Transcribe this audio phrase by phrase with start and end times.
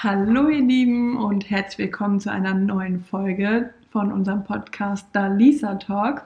[0.00, 5.74] Hallo ihr Lieben und herzlich willkommen zu einer neuen Folge von unserem Podcast Da Lisa
[5.74, 6.22] Talk.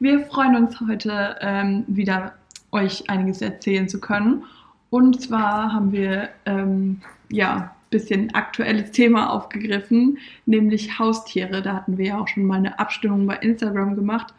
[0.00, 2.32] Wir freuen uns heute ähm, wieder
[2.70, 4.44] euch einiges erzählen zu können.
[4.88, 10.16] Und zwar haben wir ähm, ja ein bisschen aktuelles Thema aufgegriffen,
[10.46, 11.60] nämlich Haustiere.
[11.60, 14.32] Da hatten wir ja auch schon mal eine Abstimmung bei Instagram gemacht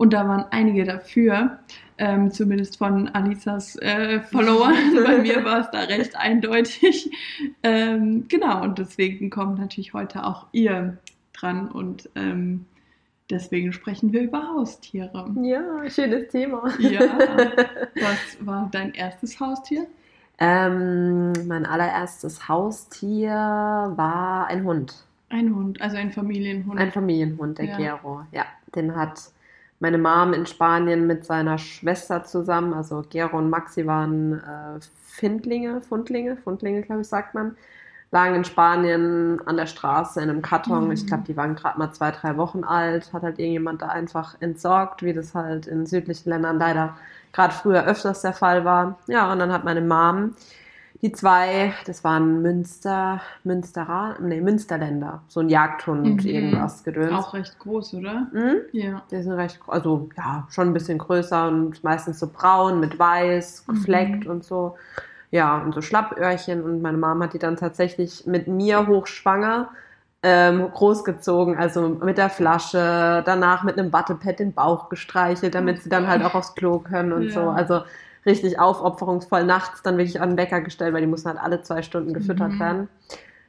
[0.00, 1.58] und da waren einige dafür,
[1.98, 4.74] ähm, zumindest von Alisas äh, Followern.
[5.04, 7.10] Bei mir war es da recht eindeutig.
[7.62, 10.96] Ähm, genau, und deswegen kommt natürlich heute auch ihr
[11.34, 12.64] dran und ähm,
[13.28, 15.30] deswegen sprechen wir über Haustiere.
[15.42, 16.72] Ja, schönes Thema.
[16.78, 17.02] Ja.
[18.00, 19.86] Was war dein erstes Haustier?
[20.38, 24.94] Ähm, mein allererstes Haustier war ein Hund.
[25.28, 26.80] Ein Hund, also ein Familienhund.
[26.80, 27.76] Ein Familienhund, der Ja.
[27.76, 28.22] Gero.
[28.32, 29.30] Ja, den hat
[29.80, 35.80] meine Mom in Spanien mit seiner Schwester zusammen, also Gero und Maxi waren äh, Findlinge,
[35.80, 37.56] Fundlinge, Fundlinge, glaube ich, sagt man,
[38.10, 40.86] lagen in Spanien an der Straße in einem Karton.
[40.86, 40.92] Mhm.
[40.92, 43.12] Ich glaube, die waren gerade mal zwei, drei Wochen alt.
[43.12, 46.96] Hat halt irgendjemand da einfach entsorgt, wie das halt in südlichen Ländern leider
[47.32, 48.98] gerade früher öfters der Fall war.
[49.06, 50.34] Ja, und dann hat meine Mom
[51.02, 56.30] die zwei, das waren Münster, Münsterer, nee, Münsterländer, so ein Jagdhund, Mhm.
[56.30, 57.12] irgendwas gedöns.
[57.12, 58.26] Auch recht groß, oder?
[58.32, 58.56] Mhm.
[58.72, 59.02] Ja.
[59.10, 63.64] Die sind recht, also ja, schon ein bisschen größer und meistens so braun mit weiß,
[63.66, 64.30] gefleckt Mhm.
[64.30, 64.76] und so.
[65.30, 66.62] Ja, und so Schlappöhrchen.
[66.62, 69.68] Und meine Mom hat die dann tatsächlich mit mir hochschwanger
[70.22, 75.88] ähm, großgezogen, also mit der Flasche, danach mit einem Wattepad den Bauch gestreichelt, damit sie
[75.88, 77.32] dann halt auch aufs Klo können und Ja.
[77.32, 77.48] so.
[77.48, 77.82] Also
[78.26, 81.82] richtig aufopferungsvoll nachts dann wirklich an den Wecker gestellt, weil die mussten halt alle zwei
[81.82, 82.58] Stunden gefüttert Mhm.
[82.60, 82.88] werden.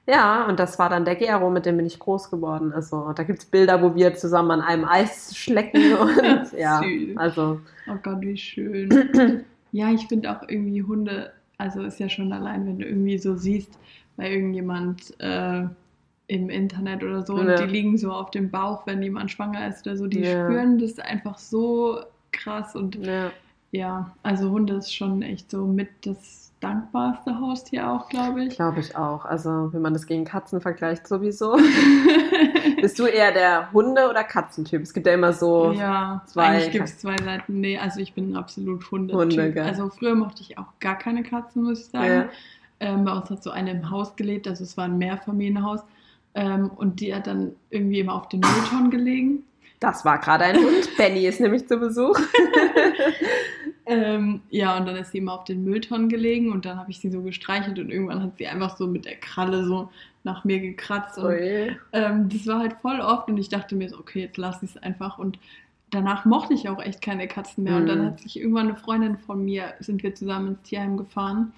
[0.07, 2.73] Ja, und das war dann der Gero, mit dem bin ich groß geworden.
[2.73, 6.83] Also da gibt's Bilder, wo wir zusammen an einem Eis schlecken und ja,
[7.15, 9.45] also Oh Gott, wie schön.
[9.71, 13.35] ja, ich finde auch irgendwie Hunde, also ist ja schon allein, wenn du irgendwie so
[13.35, 13.77] siehst,
[14.17, 15.63] bei irgendjemand äh,
[16.27, 17.55] im Internet oder so, und Ja.
[17.55, 20.43] die liegen so auf dem Bauch, wenn jemand schwanger ist oder so, die Ja.
[20.45, 21.99] spüren das einfach so
[22.31, 23.31] krass und ja,
[23.71, 28.55] ja, also Hunde ist schon echt so mit das dankbarste Haustier auch, glaube ich.
[28.55, 29.25] glaube ich auch.
[29.25, 31.57] Also wenn man das gegen Katzen vergleicht, sowieso.
[32.81, 34.81] Bist du eher der Hunde- oder Katzentyp?
[34.81, 35.71] Es gibt ja immer so.
[35.71, 37.59] Ja, zwei eigentlich gibt es zwei Seiten.
[37.59, 39.13] Nee, also ich bin absolut Hunde.
[39.13, 39.63] Hunde, gell?
[39.63, 42.05] Also früher mochte ich auch gar keine Katzen, muss ich sagen.
[42.05, 42.29] Ja.
[42.79, 45.81] Ähm, bei uns hat so eine im Haus gelebt, also es war ein Mehrfamilienhaus.
[46.33, 49.43] Ähm, und die hat dann irgendwie immer auf den Mülltonnen gelegen.
[49.81, 50.89] Das war gerade ein Hund.
[50.97, 52.17] Benny ist nämlich zu Besuch.
[53.87, 56.99] Ähm, ja, und dann ist sie immer auf den Mülltonnen gelegen und dann habe ich
[56.99, 59.89] sie so gestreichelt und irgendwann hat sie einfach so mit der Kralle so
[60.23, 61.17] nach mir gekratzt.
[61.17, 61.41] Und
[61.91, 64.69] ähm, das war halt voll oft und ich dachte mir so, okay, jetzt lass ich
[64.75, 65.17] es einfach.
[65.17, 65.39] Und
[65.89, 67.75] danach mochte ich auch echt keine Katzen mehr.
[67.75, 68.05] Und dann Mhm.
[68.05, 71.51] hat sich irgendwann eine Freundin von mir, sind wir zusammen ins Tierheim gefahren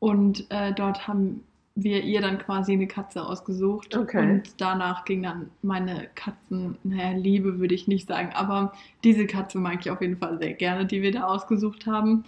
[0.00, 1.44] und äh, dort haben
[1.82, 3.96] wir ihr dann quasi eine Katze ausgesucht.
[3.96, 4.20] Okay.
[4.20, 8.72] Und danach ging dann meine Katzen, naja, Liebe würde ich nicht sagen, aber
[9.04, 12.24] diese Katze mag ich auf jeden Fall sehr gerne, die wir da ausgesucht haben.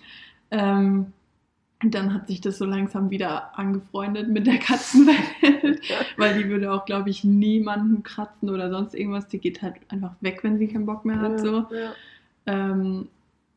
[0.53, 1.13] Ähm,
[1.83, 5.81] und dann hat sich das so langsam wieder angefreundet mit der Katzenwelt,
[6.17, 9.29] weil die würde auch, glaube ich, niemanden kratzen oder sonst irgendwas.
[9.29, 11.41] Die geht halt einfach weg, wenn sie keinen Bock mehr hat.
[11.41, 11.67] So.
[11.71, 11.93] Ja.
[12.47, 13.09] Ähm,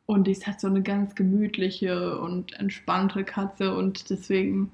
[0.05, 4.71] und die ist halt so eine ganz gemütliche und entspannte Katze und deswegen,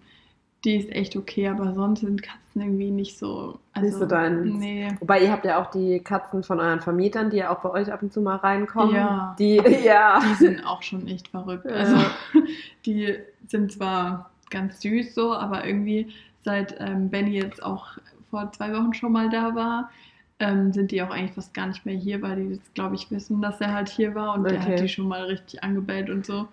[0.65, 3.59] die ist echt okay, aber sonst sind Katzen irgendwie nicht so.
[3.73, 4.53] Also, Nicht so deins.
[4.57, 4.89] Nee.
[4.99, 7.91] Wobei ihr habt ja auch die Katzen von euren Vermietern, die ja auch bei euch
[7.91, 8.95] ab und zu mal reinkommen.
[8.95, 9.35] Ja.
[9.39, 9.55] Die,
[9.85, 10.19] ja.
[10.19, 11.65] Die sind auch schon echt verrückt.
[11.65, 11.71] Ja.
[11.71, 11.97] Also,
[12.85, 13.15] die
[13.47, 16.11] sind zwar ganz süß so, aber irgendwie
[16.41, 17.87] seit ähm, Benny jetzt auch
[18.29, 19.89] vor zwei Wochen schon mal da war,
[20.39, 23.09] ähm, sind die auch eigentlich fast gar nicht mehr hier, weil die jetzt, glaube ich,
[23.11, 24.71] wissen, dass er halt hier war und der Okay.
[24.73, 26.47] hat die schon mal richtig angebellt und so.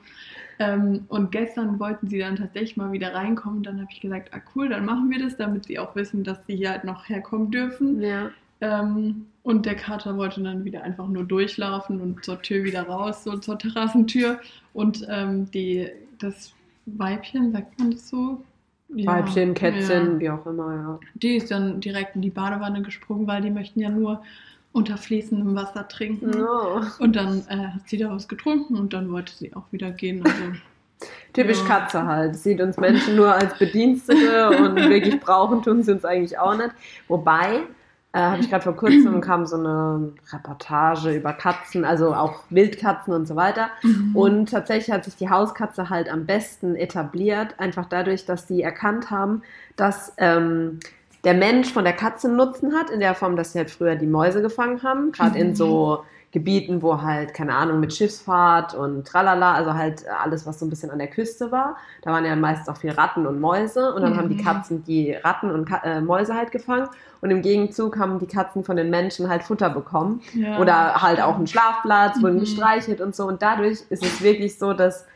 [0.59, 3.63] Ähm, und gestern wollten sie dann tatsächlich mal wieder reinkommen.
[3.63, 6.47] Dann habe ich gesagt, ah cool, dann machen wir das, damit sie auch wissen, dass
[6.47, 8.01] sie hier halt noch herkommen dürfen.
[8.01, 8.31] ja.
[8.61, 13.23] Ähm, und der Kater wollte dann wieder einfach nur durchlaufen und zur Tür wieder raus,
[13.23, 14.41] so zur Terrassentür.
[14.73, 16.53] Und ähm, die, das
[16.87, 18.43] Weibchen, sagt man das so?
[18.89, 20.21] Ja, Weibchen, Kätzchen, ja.
[20.21, 21.01] wie auch immer, ja.
[21.15, 24.23] Die ist dann direkt in die Badewanne gesprungen, weil die möchten ja nur
[24.77, 26.31] unter fließendem Wasser trinken.
[26.31, 26.83] No.
[26.99, 30.23] Und dann äh, hat sie daraus getrunken und dann wollte sie auch wieder gehen.
[30.25, 30.37] Also,
[31.33, 31.65] Typisch Ja.
[31.65, 32.37] Katze halt.
[32.37, 36.71] Sieht uns Menschen nur als Bedienstete und wirklich brauchen tun sie uns eigentlich auch nicht.
[37.09, 37.63] Wobei,
[38.13, 43.15] äh, habe ich gerade vor kurzem kam so eine Reportage über Katzen, also auch Wildkatzen
[43.15, 43.69] und so weiter.
[43.83, 44.15] Mhm.
[44.15, 49.11] Und tatsächlich hat sich die Hauskatze halt am besten etabliert, einfach dadurch, dass sie erkannt
[49.11, 49.43] haben,
[49.77, 50.81] dass ähm,
[51.27, 54.07] der Mensch von der Katze Nutzen hat, in der Form, dass sie halt früher die
[54.07, 59.55] Mäuse gefangen haben, gerade in so Gebieten, wo halt, keine Ahnung, mit Schiffsfahrt und tralala,
[59.55, 61.77] also halt alles, was so ein bisschen an der Küste war.
[62.03, 64.17] Da waren ja meist auch viel Ratten und Mäuse und dann Mhm.
[64.19, 66.89] haben die Katzen die Ratten und Ka äh, Mäuse halt gefangen
[67.23, 70.59] und im Gegenzug haben die Katzen von den Menschen halt Futter bekommen Ja.
[70.59, 72.41] oder halt auch einen Schlafplatz, wurden Mhm.
[72.41, 75.07] gestreichelt und so und dadurch ist es wirklich so, dass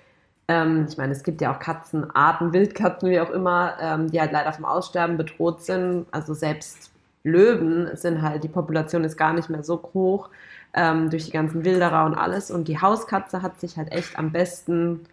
[0.50, 4.32] ähm, ich meine, es gibt ja auch Katzenarten, Wildkatzen, wie auch immer, ähm, die halt
[4.32, 6.06] leider vom Aussterben bedroht sind.
[6.10, 6.90] Also selbst
[7.22, 10.28] Löwen sind halt, die Population ist gar nicht mehr so hoch
[10.74, 12.50] ähm, durch die ganzen Wilderer und alles.
[12.50, 15.06] Und die Hauskatze hat sich halt echt am besten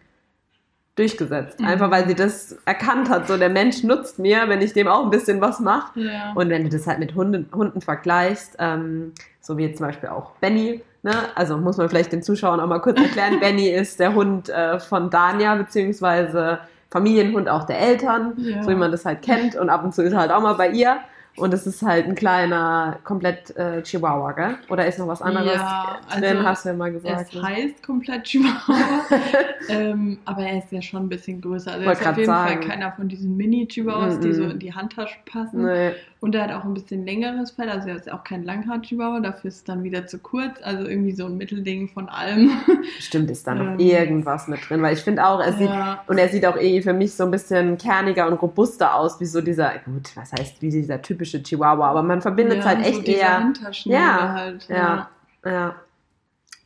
[0.95, 1.60] durchgesetzt.
[1.60, 1.68] Mhm.
[1.68, 3.28] Einfach weil sie das erkannt hat.
[3.28, 6.00] So, der Mensch nutzt mir, wenn ich dem auch ein bisschen was mache.
[6.00, 6.33] Ja.
[6.33, 10.10] Und wenn du das halt mit Hunden, Hunden vergleichst, ähm, so wie jetzt zum Beispiel
[10.10, 11.11] auch Benny, ne?
[11.35, 14.79] also muss man vielleicht den Zuschauern auch mal kurz erklären, Benny ist der Hund äh,
[14.79, 16.59] von Dania, beziehungsweise
[16.89, 18.63] Familienhund auch der Eltern, Ja.
[18.63, 19.55] so wie man das halt kennt.
[19.55, 20.97] Und ab und zu ist er halt auch mal bei ihr.
[21.38, 24.56] Und es ist halt ein kleiner, komplett äh, Chihuahua, gell?
[24.69, 27.34] Oder ist noch was anderes Ja, drin, also hast du ja mal gesagt.
[27.34, 28.75] Es heißt komplett Chihuahua,
[29.69, 31.72] ähm, aber er ist ja schon ein bisschen größer.
[31.72, 32.62] Also er Wollte ist auf jeden sagen.
[32.62, 34.34] Fall keiner von diesen Mini-Chihuahuas, die Mhm.
[34.34, 35.66] so in die Handtasche passen.
[35.66, 35.92] nee.
[36.19, 39.50] Und er hat auch ein bisschen längeres Fell, also er ist auch kein Langhaar-Chihuahua, dafür
[39.50, 40.57] ist es dann wieder zu kurz.
[40.63, 42.50] Also irgendwie so ein Mittelding von allem.
[43.00, 43.80] Stimmt, ist da noch Ähm.
[43.80, 46.81] irgendwas mit drin, weil ich finde auch, er sieht ja, Und er sieht auch eh
[46.81, 50.60] für mich so ein bisschen kerniger und robuster aus, wie so dieser, gut, was heißt,
[50.63, 53.53] wie dieser typische Chihuahua, aber man verbindet es ja, halt so echt diese eher.
[53.83, 54.68] Ja, halt.
[54.69, 55.09] Ja,
[55.45, 55.75] ja.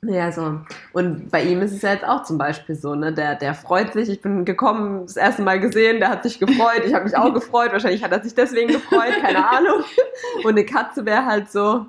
[0.03, 0.61] Ja, so.
[0.93, 3.93] Und bei ihm ist es ja jetzt auch zum Beispiel so, ne, der, der freut
[3.93, 7.15] sich, ich bin gekommen, das erste Mal gesehen, der hat sich gefreut, ich habe mich
[7.15, 9.83] auch gefreut, wahrscheinlich hat er sich deswegen gefreut, keine Ahnung.
[10.43, 11.85] Und eine Katze wäre halt so,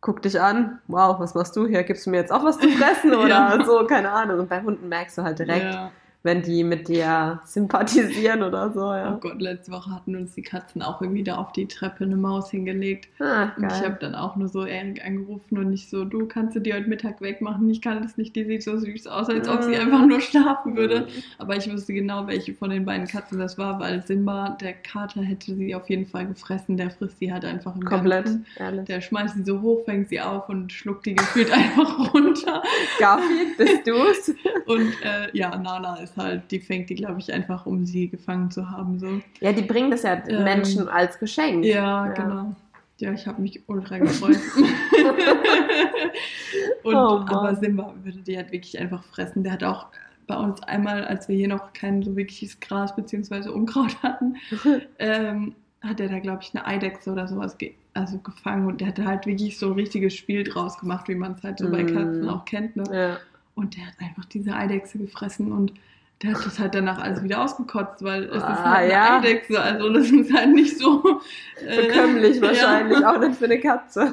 [0.00, 2.68] guck dich an, wow, was machst du hier, gibst du mir jetzt auch was zu
[2.68, 3.64] fressen oder Ja.
[3.64, 4.38] so, keine Ahnung.
[4.38, 5.90] Und bei Hunden merkst du halt direkt, Ja.
[6.26, 9.18] Wenn die mit dir sympathisieren oder so, Oh ja.
[9.20, 12.50] Gott, letzte Woche hatten uns die Katzen auch irgendwie da auf die Treppe eine Maus
[12.50, 13.08] hingelegt.
[13.20, 16.54] Ah, Und ich habe dann auch nur so Erik angerufen und nicht so, du kannst
[16.56, 17.68] du die heute Mittag wegmachen.
[17.70, 19.80] Ich kann das nicht, die sieht so süß aus, als ob sie Mm.
[19.80, 21.06] einfach nur schlafen würde.
[21.38, 25.22] Aber ich wusste genau, welche von den beiden Katzen das war, weil Simba, der Kater,
[25.22, 26.76] hätte sie auf jeden Fall gefressen.
[26.76, 28.46] Der frisst sie halt einfach im Komplett, Ganzen.
[28.56, 28.84] ehrlich.
[28.86, 32.62] Der schmeißt sie so hoch, fängt sie auf und schluckt die gefühlt einfach runter.
[32.98, 34.34] Garfield, bist du's?
[34.66, 38.50] Und äh, ja, Nana ist halt, die fängt die, glaube ich, einfach, um sie gefangen
[38.50, 38.98] zu haben.
[38.98, 39.20] So.
[39.40, 41.64] Ja, die bringen das ja Ähm, Menschen als Geschenk.
[41.64, 42.12] Ja, Ja.
[42.12, 42.56] genau.
[42.98, 44.38] Ja, ich habe mich ultra gefreut.
[46.82, 49.42] Und, Oh aber Simba würde die halt wirklich einfach fressen.
[49.42, 49.86] Der hat auch
[50.26, 53.48] bei uns einmal, als wir hier noch kein so wirkliches Gras bzw.
[53.50, 54.36] Unkraut hatten,
[54.98, 58.88] ähm, hat er da, glaube ich, eine Eidechse oder sowas ge also gefangen und der
[58.88, 61.82] hat halt wirklich so ein richtiges Spiel draus gemacht, wie man es halt so bei
[61.82, 61.86] Mm.
[61.94, 62.76] Katzen auch kennt.
[62.76, 62.84] Ne?
[62.92, 63.16] Ja.
[63.54, 65.72] Und der hat einfach diese Eidechse gefressen und
[66.22, 69.18] der hat das halt danach alles wieder ausgekotzt, weil es ist Ah, halt eine ja.
[69.18, 71.20] Eidechse, also das ist halt nicht so
[71.66, 72.42] äh, Bekömmlich ja.
[72.42, 74.10] wahrscheinlich, auch nicht für eine Katze.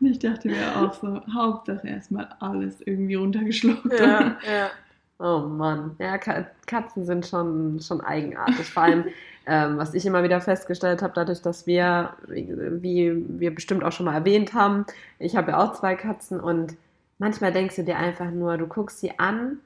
[0.00, 3.98] Und ich dachte mir auch so, Hauptsache erstmal alles irgendwie runtergeschluckt.
[3.98, 4.70] Ja, ja.
[5.18, 5.96] Oh Mann.
[5.98, 8.72] Ja, Ka- Katzen sind schon, schon eigenartig.
[8.72, 9.04] Vor allem,
[9.46, 14.06] ähm, was ich immer wieder festgestellt habe, dadurch, dass wir, wie wir bestimmt auch schon
[14.06, 14.86] mal erwähnt haben,
[15.18, 16.76] ich habe ja auch zwei Katzen und
[17.18, 19.58] manchmal denkst du dir einfach nur, du guckst sie an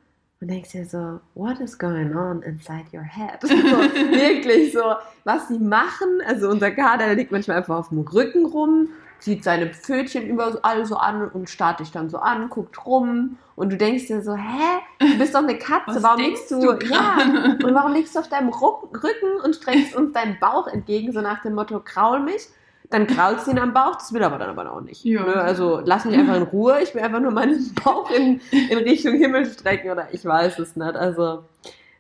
[0.45, 3.41] und denkst dir so, what is going on inside your head?
[3.43, 6.21] So, wirklich so, was sie machen.
[6.27, 8.89] Also unser Kater, der liegt manchmal einfach auf dem Rücken rum,
[9.21, 13.39] zieht seine Pfötchen über alle so an und starrt dich dann so an, guckt rum
[13.57, 16.61] und du denkst dir so, hä, du bist doch eine Katze, Was warum liegst du,
[16.61, 17.17] du ja,
[17.65, 21.41] und warum liegst du auf deinem Rücken und streckst uns deinen Bauch entgegen, so nach
[21.41, 22.49] dem Motto, kraul mich?
[22.95, 25.05] Dann kraulst du ihn am Bauch, das will er aber dann aber auch nicht.
[25.05, 25.25] Ja.
[25.25, 25.35] Ne?
[25.35, 29.15] Also lass mich einfach in Ruhe, ich will einfach nur meinen Bauch in, in Richtung
[29.15, 30.95] Himmel strecken oder ich weiß es nicht.
[30.95, 31.43] Also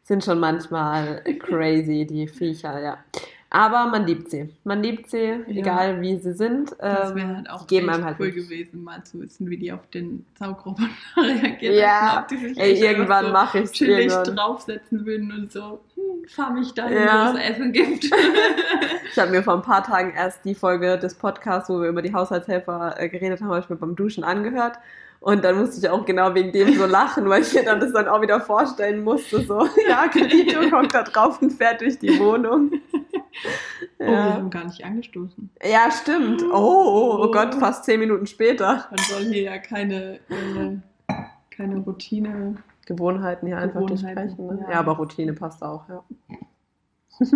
[0.04, 2.98] sind schon manchmal crazy, die Viecher, ja.
[3.56, 4.48] Aber man liebt sie.
[4.64, 5.44] Man liebt sie, Ja.
[5.46, 6.74] egal wie sie sind.
[6.80, 9.48] Das Ähm, wäre halt auch geben echt einem halt cool wirklich- gewesen, mal zu wissen,
[9.48, 11.76] wie die auf den Saugroboter reagieren.
[11.76, 14.34] Ja, die Ey, irgendwann einfach mache ich so chillig irgendwann.
[14.36, 17.32] draufsetzen würden und so, hm, fahr mich dahin, Ja.
[17.32, 18.10] wo es Essen gibt.
[19.12, 22.02] Ich habe mir vor ein paar Tagen erst die Folge des Podcasts, wo wir über
[22.02, 24.76] die Haushaltshelfer äh, geredet haben, habe ich mir beim Duschen angehört.
[25.20, 27.92] Und dann musste ich auch genau wegen dem so lachen, weil ich mir dann das
[27.92, 29.40] dann auch wieder vorstellen musste.
[29.42, 32.72] So, ja, Kredito kommt da drauf und fährt durch die Wohnung.
[33.98, 35.50] Oh, wir Ja, haben gar nicht angestoßen.
[35.62, 36.42] ja stimmt.
[36.42, 38.86] Oh, oh, oh Gott, fast zehn Minuten später.
[38.90, 40.76] Man soll hier ja keine, äh,
[41.50, 42.56] keine Routine.
[42.86, 44.36] Gewohnheiten hier einfach durchsprechen.
[44.46, 44.58] Ne?
[44.66, 44.72] ja.
[44.72, 44.78] Ja.
[44.80, 46.04] aber Routine passt auch, ja.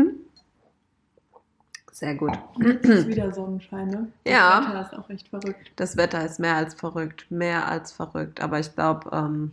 [1.93, 2.39] Sehr gut.
[2.83, 4.09] Es ist wieder Sonnenschein, ne?
[4.25, 4.63] Das Ja.
[4.69, 5.73] Wetter ist auch echt verrückt.
[5.77, 8.41] Das Wetter ist mehr als verrückt, mehr als verrückt.
[8.41, 9.51] Aber ich glaube, ähm,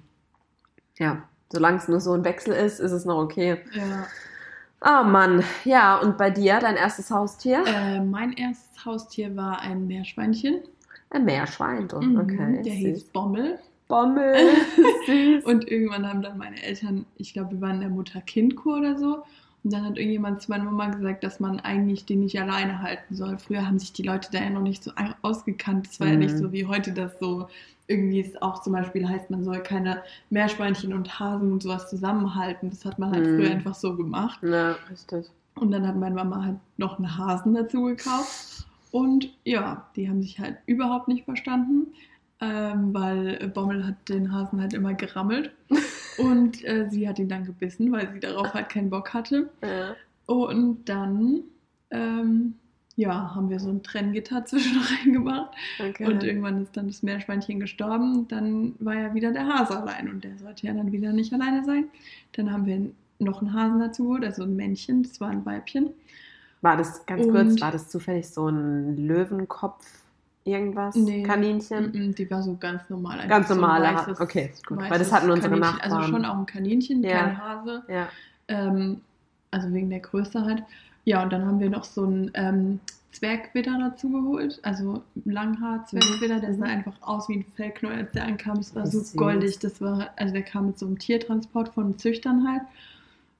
[0.99, 3.57] ja, solange es nur so ein Wechsel ist, ist es noch okay.
[3.73, 4.05] Ja.
[4.81, 7.63] Oh Mann, ja, und bei dir, dein erstes Haustier?
[7.65, 10.59] Äh, mein erstes Haustier war ein Meerschweinchen.
[11.09, 12.61] Ein Meerschwein, oh, Mhm, okay.
[12.63, 12.73] Der süß.
[12.73, 13.57] hieß Bommel.
[13.87, 14.35] Bommel,
[15.07, 15.43] süß.
[15.45, 19.23] Und irgendwann haben dann meine Eltern, ich glaube, wir waren in der Mutter-Kind-Kur oder so.
[19.63, 23.15] Und dann hat irgendjemand zu meiner Mama gesagt, dass man eigentlich den nicht alleine halten
[23.15, 23.39] soll.
[23.39, 24.91] Früher haben sich die Leute da ja noch nicht so
[25.23, 25.87] ausgekannt.
[25.87, 26.19] Es war ja Mhm.
[26.19, 27.47] nicht so wie heute, dass so
[27.87, 32.69] irgendwie es auch zum Beispiel heißt, man soll keine Meerschweinchen und Hasen und sowas zusammenhalten.
[32.69, 33.35] Das hat man halt Mhm.
[33.35, 34.39] früher einfach so gemacht.
[34.43, 35.27] Ja, richtig.
[35.55, 38.65] Und dann hat meine Mama halt noch einen Hasen dazu gekauft.
[38.91, 41.87] Und ja, die haben sich halt überhaupt nicht verstanden,
[42.41, 45.51] ähm, weil Bommel hat den Hasen halt immer gerammelt.
[46.17, 49.49] Und äh, sie hat ihn dann gebissen, weil sie darauf halt keinen Bock hatte.
[49.61, 49.95] Ja.
[50.27, 51.41] Und dann,
[51.91, 52.55] ähm,
[52.97, 55.51] ja, haben wir so ein Trenngitter zwischen reingemacht.
[55.79, 56.05] Okay.
[56.05, 58.27] Und irgendwann ist dann das Meerschweinchen gestorben.
[58.27, 61.63] Dann war ja wieder der Hase allein und der sollte ja dann wieder nicht alleine
[61.65, 61.85] sein.
[62.33, 65.89] Dann haben wir noch einen Hasen dazu geholt, also ein Männchen, das war ein Weibchen.
[66.61, 69.85] War das, ganz Und- kurz, war das zufällig so ein Löwenkopf,
[70.45, 70.95] irgendwas?
[70.95, 71.23] Nee.
[71.23, 71.91] Kaninchen?
[72.09, 73.25] Mm, Die war so ganz normal.
[73.27, 75.53] Ganz so ein normale weißes- okay, gut, weil das hatten unsere.
[75.53, 75.59] Also
[75.95, 76.03] Nachbarn.
[76.11, 77.19] schon auch ein Kaninchen, Ja.
[77.19, 77.83] kein Hase.
[77.87, 78.07] Ja.
[78.47, 79.01] Ähm,
[79.51, 80.63] also wegen der Größe halt.
[81.05, 82.79] Ja, und dann haben wir noch so einen ähm,
[83.11, 84.59] Zwergwitter dazu geholt.
[84.63, 86.57] Also Langhaar-Zwergwitter, der Mhm.
[86.57, 88.57] sah einfach aus wie ein Fellknäuel, als der ankam.
[88.57, 89.59] Es war so goldig.
[89.59, 92.63] Das war, also der kam mit so einem Tiertransport von Züchtern halt.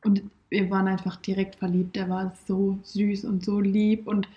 [0.03, 1.95] Und wir waren einfach direkt verliebt.
[1.95, 4.07] Der war so süß und so lieb.
[4.07, 4.27] Und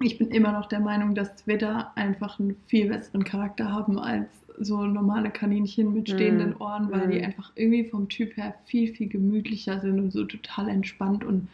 [0.00, 4.28] ich bin immer noch der Meinung, dass Zwitter einfach einen viel besseren Charakter haben als
[4.60, 6.62] so normale Kaninchen mit stehenden Mm.
[6.62, 10.68] Ohren, weil die einfach irgendwie vom Typ her viel, viel gemütlicher sind und so total
[10.68, 11.48] entspannt und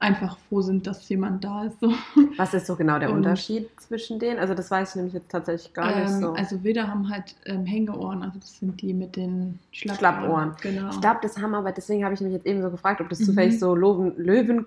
[0.00, 1.78] einfach froh sind, dass jemand da ist.
[1.80, 1.92] So.
[2.38, 4.38] Was ist so genau der Und- Unterschied zwischen denen?
[4.40, 6.32] Also das weiß ich nämlich jetzt tatsächlich gar nicht Ähm, so.
[6.32, 9.98] Also Widder haben halt ähm, Hängeohren, also das sind die mit den Schlappohren.
[9.98, 10.52] Schlappohren.
[10.62, 10.90] Genau.
[10.90, 13.20] ich glaube, das haben aber, deswegen habe ich mich jetzt eben so gefragt, ob das
[13.20, 13.24] Mhm.
[13.26, 14.66] zufällig so Löwen, Löwen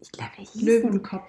[0.00, 0.30] ich glaube?
[0.54, 1.28] Löwenkopf.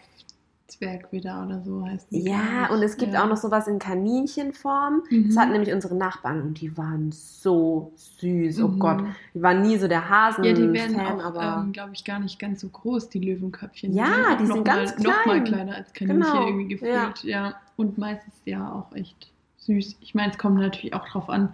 [0.72, 2.22] Zwergwidder oder so heißt die.
[2.24, 3.24] Ja, und es gibt Ja.
[3.24, 5.04] auch noch sowas in Kaninchenform.
[5.10, 5.28] Mhm.
[5.28, 8.62] Das hatten nämlich unsere Nachbarn und die waren so süß.
[8.62, 8.80] Oh Mhm.
[8.80, 12.04] Gott, die waren nie so der Hasen-Fan, Ja, die werden auch, aber ähm, glaube ich,
[12.06, 13.94] gar nicht ganz so groß, die Löwenköpfchen.
[13.94, 15.44] Ja, die sind noch ganz mal, Noch mal klein.
[15.44, 17.24] kleiner als Kaninchen Genau, irgendwie gefühlt.
[17.24, 17.56] Ja.
[17.78, 19.98] Und meistens ja auch echt süß.
[20.01, 21.54] Ich meine, es kommt natürlich auch drauf an,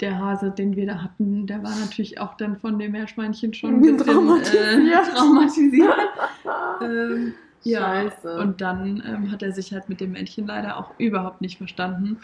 [0.00, 3.74] der Hase, den wir da hatten, der war natürlich auch dann von dem Meerschweinchen schon
[3.76, 5.08] ein bisschen Traumatisiert.
[5.08, 5.94] Äh, traumatisiert.
[6.82, 7.34] ähm,
[7.64, 8.38] ja, Scheiße.
[8.40, 12.18] und dann ähm, hat er sich halt mit dem Männchen leider auch überhaupt nicht verstanden.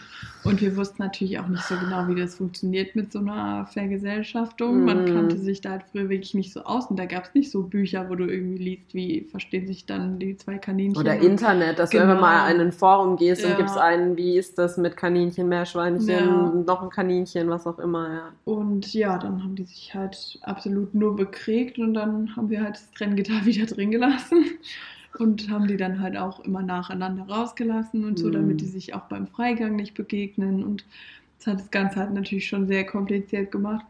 [0.45, 4.85] Und wir wussten natürlich auch nicht so genau, wie das funktioniert mit so einer Vergesellschaftung.
[4.85, 5.07] Man Mhm.
[5.15, 6.87] kannte sich da halt früher wirklich nicht so aus.
[6.87, 10.19] Und da gab es nicht so Bücher, wo du irgendwie liest, wie verstehen sich dann
[10.19, 10.97] die zwei Kaninchen.
[11.01, 12.11] Oder Internet, dass du Genau.
[12.13, 13.51] einfach mal in ein Forum gehst Ja.
[13.51, 16.53] und gibst ein, wie ist das mit Kaninchen, Meerschweinchen, Ja.
[16.67, 18.23] noch ein Kaninchen, was auch immer, ja.
[18.45, 22.77] Und ja, dann haben die sich halt absolut nur bekriegt und dann haben wir halt
[22.77, 24.45] das Trenngitter wieder drin gelassen
[25.21, 28.33] und haben die dann halt auch immer nacheinander rausgelassen und so, Mhm.
[28.33, 30.65] damit die sich auch beim Freigang nicht begegnen.
[30.65, 30.85] Und
[31.39, 33.85] das hat das Ganze halt natürlich schon sehr kompliziert gemacht.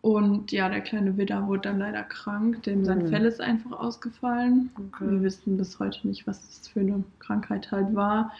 [0.00, 3.08] Und ja, der kleine Widder wurde dann leider krank, denn sein Mhm.
[3.08, 4.70] Fell ist einfach ausgefallen.
[4.98, 8.32] Wir wissen bis heute nicht, was das für eine Krankheit halt war.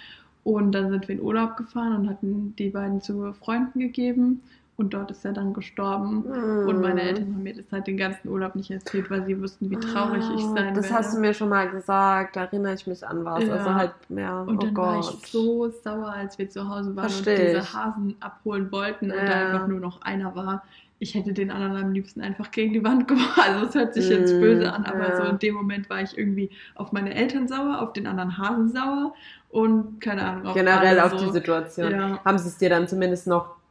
[0.44, 4.40] Und dann sind wir in Urlaub gefahren und hatten die beiden zu Freunden gegeben.
[4.82, 6.22] Und dort ist er dann gestorben.
[6.24, 7.02] Und meine.
[7.02, 10.24] Eltern haben mir das halt den ganzen Urlaub nicht erzählt, weil sie wussten, wie traurig
[10.36, 10.94] ich Ah, sein Das werde.
[10.98, 13.44] hast du mir schon mal gesagt, da erinnere ich mich an was.
[13.44, 13.52] Ja.
[13.54, 15.18] Also halt, ja, und oh dann war Gott.
[15.22, 19.16] ich so sauer, als wir zu Hause waren Versteh und diese Hasen abholen wollten und
[19.16, 19.24] Ja.
[19.24, 20.64] da einfach nur noch einer war.
[20.98, 23.40] Ich hätte den anderen am liebsten einfach gegen die Wand geworfen.
[23.40, 25.16] Also es hört sich jetzt Mm, böse an, aber ja.
[25.16, 28.68] so in dem Moment war ich irgendwie auf meine Eltern sauer, auf den anderen Hasen
[28.72, 29.14] sauer
[29.50, 30.46] und keine Ahnung.
[30.46, 31.24] Auf Generell alle auf so.
[31.26, 31.90] die Situation.
[31.92, 32.18] Ja.
[32.24, 33.61] Haben sie es dir dann zumindest noch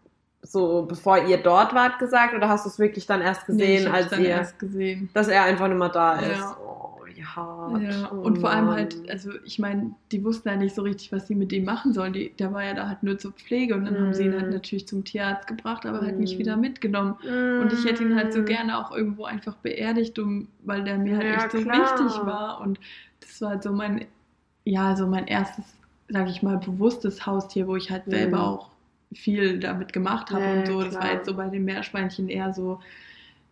[0.43, 3.88] so, bevor ihr dort wart, gesagt oder hast du es wirklich dann erst Nee, gesehen,
[3.88, 5.10] hab's als dann ihr, erst gesehen.
[5.13, 6.39] dass er einfach nicht mehr da ist?
[6.39, 6.57] Ja.
[6.60, 6.88] Oh,
[7.36, 7.81] hart.
[7.83, 8.75] Ja, Oh und vor allem Mann.
[8.77, 11.93] halt, also ich meine, die wussten ja nicht so richtig, was sie mit ihm machen
[11.93, 12.13] sollen.
[12.13, 14.50] Die, der war ja da halt nur zur Pflege und dann haben sie ihn halt
[14.50, 14.53] Mm.
[14.53, 16.39] natürlich zum Tierarzt gebracht, aber halt nicht Mm.
[16.39, 17.15] wieder mitgenommen.
[17.57, 18.45] Und ich hätte ihn halt so Mm.
[18.45, 21.75] gerne auch irgendwo einfach beerdigt, um, weil der mir halt Ja, echt so klar.
[21.81, 22.62] wichtig war.
[22.62, 22.79] Und
[23.19, 24.05] das war halt so mein,
[24.65, 25.65] ja, so mein erstes,
[26.10, 28.43] sag ich mal, bewusstes Haustier, wo ich halt selber Mhm.
[28.43, 28.71] auch
[29.13, 30.82] viel damit gemacht habe Ja, und so.
[30.82, 31.03] Das klar.
[31.03, 32.80] war jetzt so bei den Meerschweinchen eher so,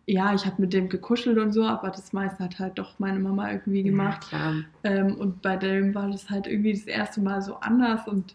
[0.06, 3.18] ja, ich habe mit dem gekuschelt und so, aber das meiste hat halt doch meine
[3.18, 4.26] Mama irgendwie gemacht.
[4.32, 4.54] Ja.
[4.84, 8.34] Ähm, und bei dem war das halt irgendwie das erste Mal so anders und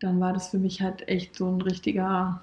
[0.00, 2.40] dann war das für mich halt echt so ein richtiger,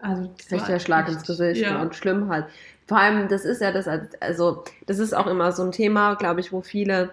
[0.00, 1.80] also das Richtiger Schlag echt- ins Gesicht Ja.
[1.80, 2.46] und schlimm halt.
[2.88, 3.86] Vor allem, das ist ja das,
[4.20, 7.10] also das ist auch immer so ein Thema, glaube ich, wo viele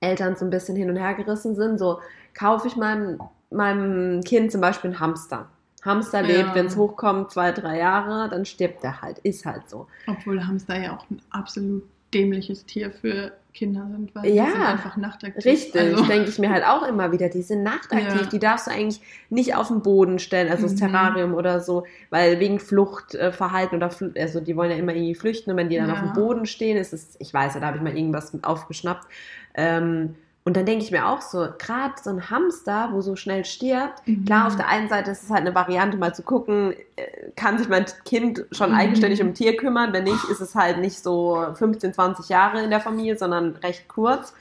[0.00, 1.78] Eltern so ein bisschen hin und her gerissen sind.
[1.78, 2.00] So,
[2.34, 3.20] kaufe ich meinem,
[3.54, 5.48] meinem Kind zum Beispiel einen Hamster.
[5.84, 6.54] Hamster lebt, Ja.
[6.54, 9.18] wenn es hochkommt, zwei, drei Jahre, dann stirbt er halt.
[9.20, 9.88] Ist halt so.
[10.06, 11.82] Obwohl Hamster ja auch ein absolut
[12.14, 15.44] dämliches Tier für Kinder sind, weil Ja, die sind einfach nachtaktiv.
[15.44, 17.28] Richtig, Also, denke ich mir halt auch immer wieder.
[17.28, 18.26] Die sind nachtaktiv, Ja.
[18.28, 20.76] die darfst du eigentlich nicht auf den Boden stellen, also das Mhm.
[20.78, 25.50] Terrarium oder so, weil wegen Fluchtverhalten oder Fl also die wollen ja immer irgendwie flüchten
[25.50, 25.94] und wenn die dann Ja.
[25.94, 29.06] auf dem Boden stehen, ist es, ich weiß ja, da habe ich mal irgendwas aufgeschnappt.
[29.54, 33.44] Ähm, und dann denke ich mir auch so, gerade so ein Hamster, wo so schnell
[33.44, 34.24] stirbt, Mhm.
[34.24, 37.58] Klar, auf der einen Seite ist es halt eine Variante, mal zu gucken, äh, kann
[37.58, 38.76] sich mein Kind schon Mhm.
[38.76, 39.92] eigenständig um ein Tier kümmern?
[39.92, 43.86] Wenn nicht, ist es halt nicht so 15, 20 Jahre in der Familie, sondern recht
[43.88, 44.34] kurz.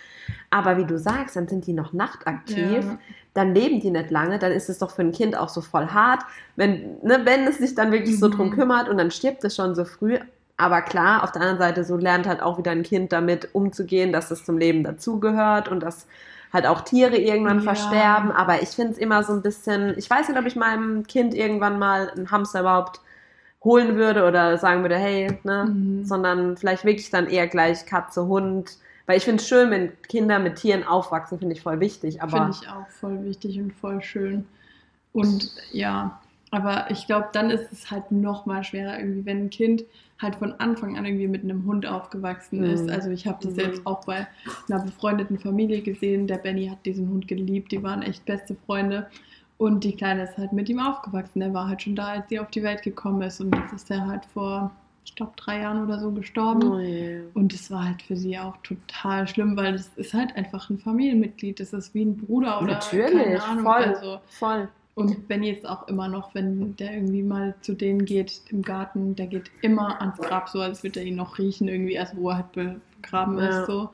[0.49, 2.97] Aber wie du sagst, dann sind die noch nachtaktiv, Ja.
[3.33, 5.87] dann leben die nicht lange, dann ist es doch für ein Kind auch so voll
[5.87, 6.21] hart,
[6.55, 8.31] wenn, ne, wenn es sich dann wirklich so Mhm.
[8.31, 10.17] drum kümmert und dann stirbt es schon so früh.
[10.61, 14.11] Aber klar, auf der anderen Seite, so lernt halt auch wieder ein Kind damit umzugehen,
[14.13, 16.07] dass es zum Leben dazugehört und dass
[16.53, 17.63] halt auch Tiere irgendwann Ja.
[17.63, 18.31] versterben.
[18.31, 21.33] Aber ich finde es immer so ein bisschen, ich weiß nicht, ob ich meinem Kind
[21.33, 23.01] irgendwann mal einen Hamster überhaupt
[23.63, 26.03] holen würde oder sagen würde, hey, ne, Mhm.
[26.05, 28.77] sondern vielleicht wirklich dann eher gleich Katze, Hund.
[29.05, 32.19] Weil ich finde es schön, wenn Kinder mit Tieren aufwachsen, finde ich voll wichtig.
[32.21, 34.45] Finde ich auch voll wichtig und voll schön.
[35.13, 36.19] Und ja,
[36.51, 39.83] aber ich glaube, dann ist es halt noch mal schwerer irgendwie, wenn ein Kind
[40.21, 42.65] halt von Anfang an irgendwie mit einem Hund aufgewachsen Mhm.
[42.65, 42.89] ist.
[42.89, 43.59] Also ich habe das Mhm.
[43.59, 44.27] jetzt auch bei
[44.69, 46.27] einer befreundeten Familie gesehen.
[46.27, 49.07] Der Benny hat diesen Hund geliebt, die waren echt beste Freunde.
[49.57, 51.39] Und die Kleine ist halt mit ihm aufgewachsen.
[51.39, 53.39] Der war halt schon da, als sie auf die Welt gekommen ist.
[53.41, 54.71] Und jetzt ist er halt vor,
[55.05, 56.71] ich glaube, drei Jahren oder so gestorben.
[56.71, 57.21] Oh je.
[57.35, 60.79] Und es war halt für sie auch total schlimm, weil das ist halt einfach ein
[60.79, 61.59] Familienmitglied.
[61.59, 63.63] Das ist wie ein Bruder oder Natürlich, keine Ahnung.
[63.63, 63.83] voll.
[63.83, 64.69] Also, voll.
[65.01, 69.15] Und Benny jetzt auch immer noch, wenn der irgendwie mal zu denen geht im Garten,
[69.15, 72.29] der geht immer ans Grab, so als würde er ihn noch riechen, irgendwie, also wo
[72.29, 73.61] er halt begraben Ja.
[73.61, 73.67] ist.
[73.67, 73.89] So.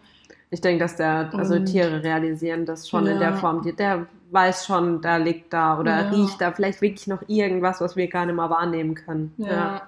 [0.50, 3.32] Ich denke, dass der, also Und- Tiere realisieren das schon in Ja.
[3.32, 3.62] der Form.
[3.64, 6.10] Die- Der weiß schon, da liegt da oder Ja.
[6.10, 9.34] riecht da vielleicht wirklich noch irgendwas, was wir gar nicht mal wahrnehmen können.
[9.38, 9.82] Ja.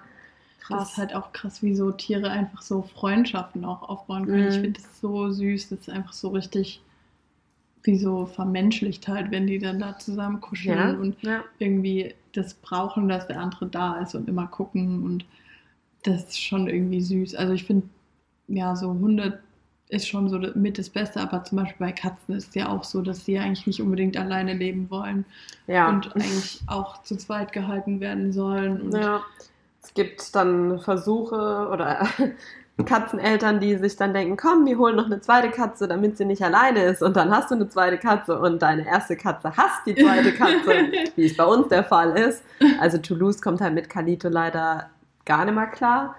[0.62, 4.44] Krass, halt auch krass, wie so Tiere einfach so Freundschaften auch aufbauen können.
[4.44, 4.50] Mhm.
[4.50, 6.82] Ich finde das so süß, das ist einfach so richtig,
[7.84, 10.92] wie so vermenschlicht halt, wenn die dann da zusammen kuscheln Ja.
[10.92, 11.44] und ja.
[11.60, 15.26] irgendwie das brauchen, dass der andere da ist und immer gucken und
[16.04, 17.36] das ist schon irgendwie süß.
[17.36, 17.88] Also ich finde,
[18.48, 19.40] ja, so Hunde
[19.90, 22.84] ist schon so mit das Beste, aber zum Beispiel bei Katzen ist es ja auch
[22.84, 25.26] so, dass sie eigentlich nicht unbedingt alleine leben wollen
[25.68, 25.90] ja.
[25.90, 28.92] und eigentlich auch zu zweit gehalten werden sollen.
[28.92, 29.24] Ja,
[29.82, 32.08] es gibt dann Versuche oder
[32.86, 36.42] Katzeneltern, die sich dann denken, komm, wir holen noch eine zweite Katze, damit sie nicht
[36.42, 37.02] alleine ist.
[37.02, 40.92] Und dann hast du eine zweite Katze und deine erste Katze hasst die zweite Katze,
[41.16, 42.44] wie es bei uns der Fall ist.
[42.80, 44.90] Also Toulouse kommt halt mit Kalito leider
[45.26, 46.16] gar nicht mehr klar.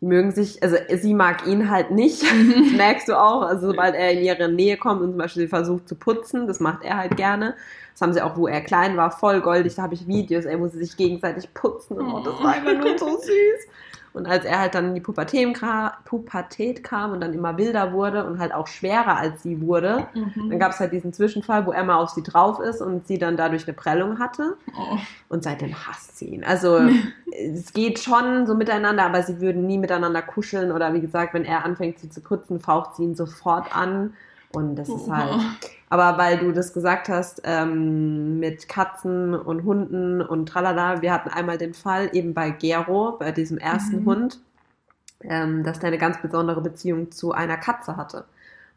[0.00, 3.42] Die mögen sich, also sie mag ihn halt nicht, das merkst du auch.
[3.42, 6.60] Also sobald er in ihre Nähe kommt und zum Beispiel sie versucht zu putzen, das
[6.60, 7.54] macht er halt gerne.
[7.92, 9.74] Das haben sie auch, wo er klein war, voll goldig.
[9.76, 11.96] Da habe ich Videos, ey, wo sie sich gegenseitig putzen.
[11.96, 13.66] Und oh, das war einfach nur so süß.
[14.16, 18.38] Und als er halt dann in die Pubertät, kam und dann immer wilder wurde und
[18.38, 20.50] halt auch schwerer als sie wurde, Mhm.
[20.50, 23.18] dann gab es halt diesen Zwischenfall, wo er mal auf sie drauf ist und sie
[23.18, 24.56] dann dadurch eine Prellung hatte.
[24.76, 24.96] oh.
[25.28, 26.44] Und seitdem hasst sie ihn.
[26.44, 26.78] Also
[27.32, 31.44] es geht schon so miteinander, aber sie würden nie miteinander kuscheln oder wie gesagt, wenn
[31.44, 34.14] er anfängt, sie zu putzen, faucht sie ihn sofort an.
[34.52, 35.34] Und das ist halt.
[35.90, 41.28] Aber weil du das gesagt hast, ähm, mit Katzen und Hunden und tralala, wir hatten
[41.28, 44.06] einmal den Fall eben bei Gero, bei diesem ersten Mhm.
[44.06, 44.40] Hund,
[45.22, 48.24] ähm, dass der eine ganz besondere Beziehung zu einer Katze hatte.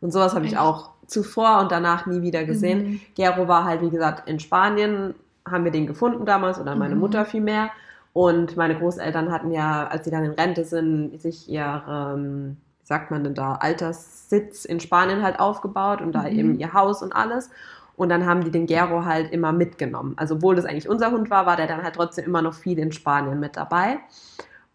[0.01, 2.83] Und sowas habe ich auch zuvor und danach nie wieder gesehen.
[2.83, 3.01] Mhm.
[3.15, 5.15] Gero war halt, wie gesagt, in Spanien,
[5.49, 7.01] haben wir den gefunden damals, oder meine Mhm.
[7.01, 7.71] Mutter vielmehr.
[8.13, 12.57] Und meine Großeltern hatten ja, als sie dann in Rente sind, sich ihr, ähm,
[12.89, 16.39] sagt man denn da, Alterssitz in Spanien halt aufgebaut und da Mhm.
[16.39, 17.51] eben ihr Haus und alles.
[17.95, 20.13] Und dann haben die den Gero halt immer mitgenommen.
[20.17, 22.79] Also obwohl das eigentlich unser Hund war, war der dann halt trotzdem immer noch viel
[22.79, 23.99] in Spanien mit dabei.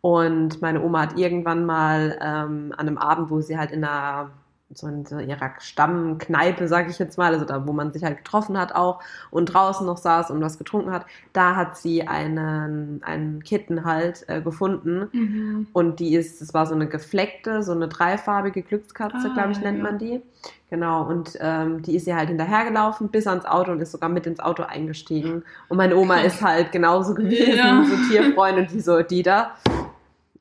[0.01, 4.31] Und meine Oma hat irgendwann mal ähm, an einem Abend, wo sie halt in einer
[4.77, 8.19] so in so ihrer Stammkneipe, sag ich jetzt mal, also da, wo man sich halt
[8.19, 13.03] getroffen hat auch und draußen noch saß und was getrunken hat, da hat sie einen,
[13.05, 15.67] einen Kitten halt äh, gefunden Mhm.
[15.73, 19.61] und die ist, das war so eine gefleckte, so eine dreifarbige Glückskatze, Ah, glaube ich,
[19.61, 19.85] nennt ja.
[19.85, 20.23] man die.
[20.71, 24.27] Genau, und ähm, die ist ihr halt hinterhergelaufen bis ans Auto und ist sogar mit
[24.27, 25.45] ins Auto eingestiegen.
[25.69, 27.85] Und meine Oma ist halt genauso gewesen, Ja.
[27.85, 29.53] so Tierfreund und die so, die da.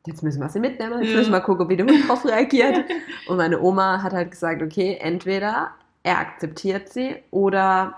[0.06, 1.18] Jetzt müssen wir sie mitnehmen, jetzt Ja.
[1.18, 2.84] müssen wir gucken, wie der Hund drauf reagiert.
[3.28, 5.72] Und meine Oma hat halt gesagt, okay, entweder
[6.04, 7.96] er akzeptiert sie oder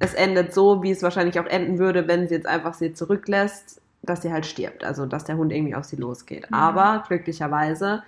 [0.00, 3.80] es endet so, wie es wahrscheinlich auch enden würde, wenn sie jetzt einfach sie zurücklässt,
[4.02, 4.84] dass sie halt stirbt.
[4.84, 6.50] Also, dass der Hund irgendwie auf sie losgeht.
[6.50, 6.56] Mhm.
[6.56, 8.02] Aber glücklicherweise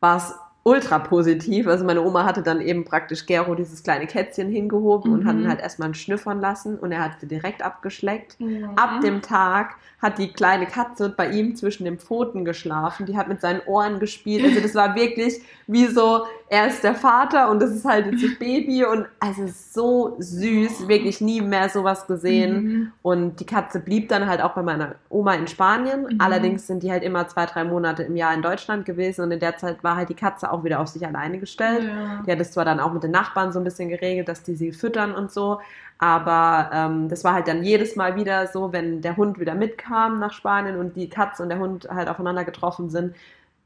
[0.00, 1.66] war es ultra positiv.
[1.66, 5.18] Also meine Oma hatte dann eben praktisch Gero dieses kleine Kätzchen hingehoben mhm.
[5.18, 8.38] und hat ihn halt erstmal schnüffern lassen und er hat sie direkt abgeschleckt.
[8.40, 8.70] Mhm.
[8.76, 13.04] Ab dem Tag hat die kleine Katze bei ihm zwischen den Pfoten geschlafen.
[13.04, 14.44] Die hat mit seinen Ohren gespielt.
[14.44, 18.24] Also das war wirklich wie so, er ist der Vater und das ist halt jetzt
[18.24, 22.62] das Baby und also so süß, wirklich nie mehr sowas gesehen.
[22.62, 22.92] Mhm.
[23.02, 26.06] Und die Katze blieb dann halt auch bei meiner Oma in Spanien.
[26.10, 26.18] Mhm.
[26.18, 29.40] Allerdings sind die halt immer zwei, drei Monate im Jahr in Deutschland gewesen und in
[29.40, 31.84] der Zeit war halt die Katze auch wieder auf sich alleine gestellt.
[31.84, 32.22] Ja.
[32.26, 34.56] Die hat es zwar dann auch mit den Nachbarn so ein bisschen geregelt, dass die
[34.56, 35.60] sie füttern und so,
[36.02, 39.89] aber ähm, das war halt dann jedes Mal wieder so, wenn der Hund wieder mitkam
[39.90, 43.14] nach Spanien und die Katze und der Hund halt aufeinander getroffen sind,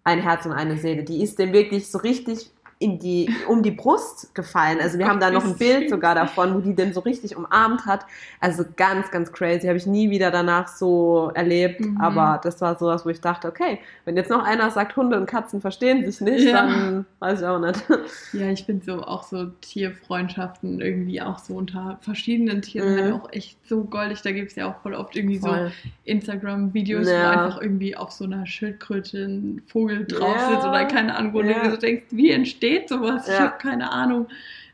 [0.04, 1.04] ein Herz und eine Seele.
[1.04, 2.50] Die ist dem wirklich so richtig
[2.84, 4.78] in die, um die Brust gefallen.
[4.78, 7.86] Also wir haben da noch ein Bild sogar davon, wo die den so richtig umarmt
[7.86, 8.04] hat.
[8.40, 9.66] Also ganz, ganz crazy.
[9.66, 11.80] Habe ich nie wieder danach so erlebt.
[11.80, 11.98] Mhm.
[11.98, 15.24] Aber das war sowas, wo ich dachte, okay, wenn jetzt noch einer sagt, Hunde und
[15.24, 16.66] Katzen verstehen sich nicht, ja.
[16.66, 17.82] dann weiß ich auch nicht.
[18.32, 23.00] Ja, ich finde so auch so Tierfreundschaften irgendwie auch so unter verschiedenen Tieren mhm.
[23.00, 24.22] halt auch echt so goldig.
[24.22, 25.68] Da gibt es ja auch voll oft irgendwie voll.
[25.68, 27.22] so Instagram-Videos, ja.
[27.22, 30.50] wo einfach irgendwie auf so einer Schildkröte ein Vogel drauf ja.
[30.50, 33.26] sitzt oder keine Ahnung, wo du so denkst, wie entsteht geht sowas?
[33.26, 33.34] Ja.
[33.34, 34.26] Ich habe keine Ahnung,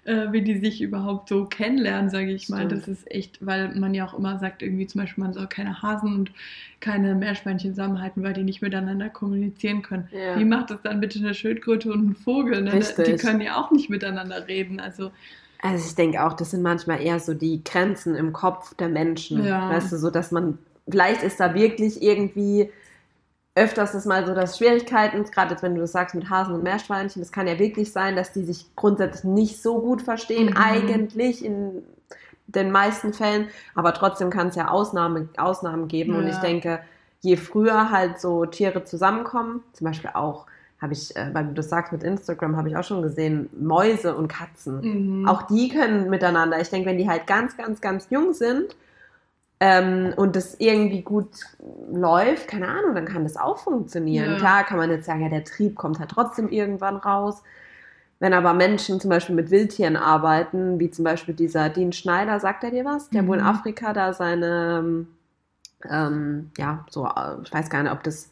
[0.04, 2.66] äh, wie die sich überhaupt so kennenlernen, sage ich mal.
[2.66, 2.72] Stimmt.
[2.72, 5.82] Das ist echt, weil man ja auch immer sagt, irgendwie zum Beispiel, man soll keine
[5.82, 6.32] Hasen und
[6.80, 10.08] keine Meerschweinchen zusammenhalten, weil die nicht miteinander kommunizieren können.
[10.12, 10.38] Ja.
[10.38, 12.62] Wie macht das dann bitte eine Schildkröte und ein Vogel?
[12.62, 12.80] Ne?
[13.06, 14.80] Die können ja auch nicht miteinander reden.
[14.80, 15.10] Also
[15.62, 19.44] also ich denke auch, das sind manchmal eher so die Grenzen im Kopf der Menschen.
[19.44, 19.68] Ja.
[19.68, 20.58] Weißt du, so dass man,
[20.88, 22.70] vielleicht ist da wirklich irgendwie
[23.60, 26.62] öfters ist mal so, dass Schwierigkeiten, gerade jetzt, wenn du das sagst mit Hasen und
[26.62, 30.56] Meerschweinchen, es kann ja wirklich sein, dass die sich grundsätzlich nicht so gut verstehen, mhm.
[30.56, 31.82] eigentlich in
[32.46, 36.14] den meisten Fällen, aber trotzdem kann es ja Ausnahme, Ausnahmen geben.
[36.14, 36.18] Ja.
[36.18, 36.80] Und ich denke,
[37.20, 40.46] je früher halt so Tiere zusammenkommen, zum Beispiel auch,
[40.80, 44.16] habe ich, äh, weil du das sagst mit Instagram, habe ich auch schon gesehen, Mäuse
[44.16, 45.20] und Katzen.
[45.20, 45.28] Mhm.
[45.28, 46.58] Auch die können miteinander.
[46.60, 48.74] Ich denke, wenn die halt ganz, ganz, ganz jung sind,
[49.60, 51.28] ähm, und das irgendwie gut
[51.92, 54.32] läuft, keine Ahnung, dann kann das auch funktionieren.
[54.32, 54.36] Ja.
[54.38, 57.42] Klar kann man jetzt sagen, ja, der Trieb kommt halt trotzdem irgendwann raus.
[58.20, 62.64] Wenn aber Menschen zum Beispiel mit Wildtieren arbeiten, wie zum Beispiel dieser Dean Schneider, sagt
[62.64, 63.10] er dir was?
[63.10, 63.28] Der mhm.
[63.28, 65.06] wohl in Afrika da seine,
[65.90, 67.08] ähm, ja, so,
[67.42, 68.30] ich weiß gar nicht, ob das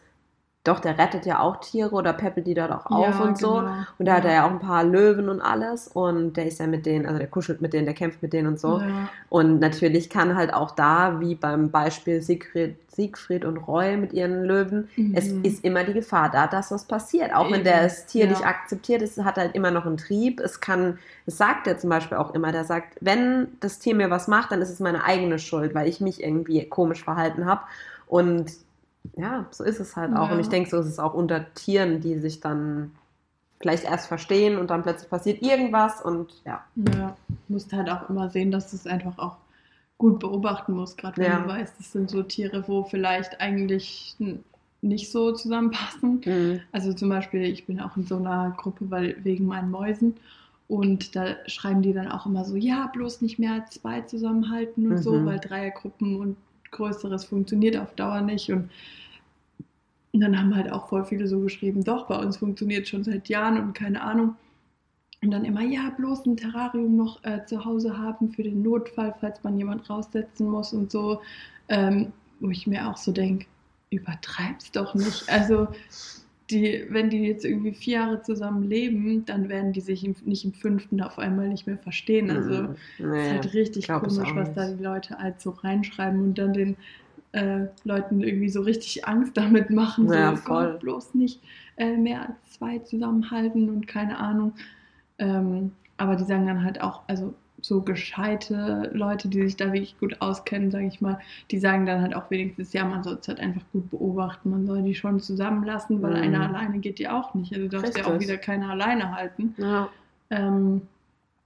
[0.68, 3.54] doch, der rettet ja auch Tiere oder peppelt die dort auch auf ja, und so.
[3.54, 3.72] Genau.
[3.98, 4.16] Und da ja.
[4.18, 5.88] hat er ja auch ein paar Löwen und alles.
[5.88, 8.48] Und der ist ja mit denen, also der kuschelt mit denen, der kämpft mit denen
[8.48, 8.78] und so.
[8.78, 9.08] Ja.
[9.30, 14.44] Und natürlich kann halt auch da, wie beim Beispiel Siegfried, Siegfried und Roy mit ihren
[14.44, 15.14] Löwen, mhm.
[15.14, 17.32] es ist immer die Gefahr da, dass was passiert.
[17.34, 17.54] Auch Eben.
[17.54, 20.40] wenn der das Tier nicht akzeptiert, es hat halt immer noch einen Trieb.
[20.40, 24.10] Es kann, das sagt er zum Beispiel auch immer, der sagt, wenn das Tier mir
[24.10, 27.62] was macht, dann ist es meine eigene Schuld, weil ich mich irgendwie komisch verhalten habe.
[28.08, 28.52] Und
[29.16, 30.28] ja, so ist es halt auch.
[30.28, 30.34] Ja.
[30.34, 32.92] Und ich denke, so ist es auch unter Tieren, die sich dann
[33.60, 36.64] vielleicht erst verstehen und dann plötzlich passiert irgendwas und ja.
[36.76, 39.36] Ja, du musst halt auch immer sehen, dass du es einfach auch
[39.98, 41.40] gut beobachten musst, gerade wenn ja.
[41.40, 44.16] du weißt, das sind so Tiere, wo vielleicht eigentlich
[44.80, 46.20] nicht so zusammenpassen.
[46.24, 46.60] Mhm.
[46.70, 50.16] Also zum Beispiel, ich bin auch in so einer Gruppe, weil wegen meinen Mäusen.
[50.68, 54.92] Und da schreiben die dann auch immer so, ja, bloß nicht mehr zwei zusammenhalten und
[54.92, 55.02] mhm.
[55.02, 56.36] so, weil Dreiergruppen und
[56.70, 58.50] Größeres funktioniert auf Dauer nicht.
[58.50, 58.70] Und
[60.12, 63.58] dann haben halt auch voll viele so geschrieben, doch, bei uns funktioniert schon seit Jahren
[63.58, 64.36] und keine Ahnung.
[65.20, 69.14] Und dann immer, ja, bloß ein Terrarium noch äh, zu Hause haben für den Notfall,
[69.20, 71.20] falls man jemand raussetzen muss und so.
[71.68, 73.46] Ähm, wo ich mir auch so denke,
[73.90, 75.28] übertreib's doch nicht.
[75.28, 75.68] Also,
[76.50, 80.44] die, wenn die jetzt irgendwie vier Jahre zusammen leben, dann werden die sich im, nicht
[80.44, 82.30] im fünften auf einmal nicht mehr verstehen.
[82.30, 86.52] Also, nee, ist halt richtig komisch, was da die Leute halt so reinschreiben und dann
[86.52, 86.76] den
[87.32, 90.10] äh, Leuten irgendwie so richtig Angst damit machen.
[90.10, 90.44] Ja, so.
[90.44, 91.40] Gott, bloß nicht
[91.76, 94.54] äh, mehr als zwei zusammenhalten und keine Ahnung.
[95.18, 99.98] Ähm, aber die sagen dann halt auch, also so gescheite Leute, die sich da wirklich
[99.98, 101.18] gut auskennen, sage ich mal,
[101.50, 104.66] die sagen dann halt auch wenigstens, ja, man soll es halt einfach gut beobachten, man
[104.66, 106.22] soll die schon zusammenlassen, weil mhm.
[106.22, 107.52] einer alleine geht ja auch nicht.
[107.52, 109.54] Also du darfst ja auch wieder keiner alleine halten.
[109.58, 109.88] Ja.
[110.30, 110.82] Ähm,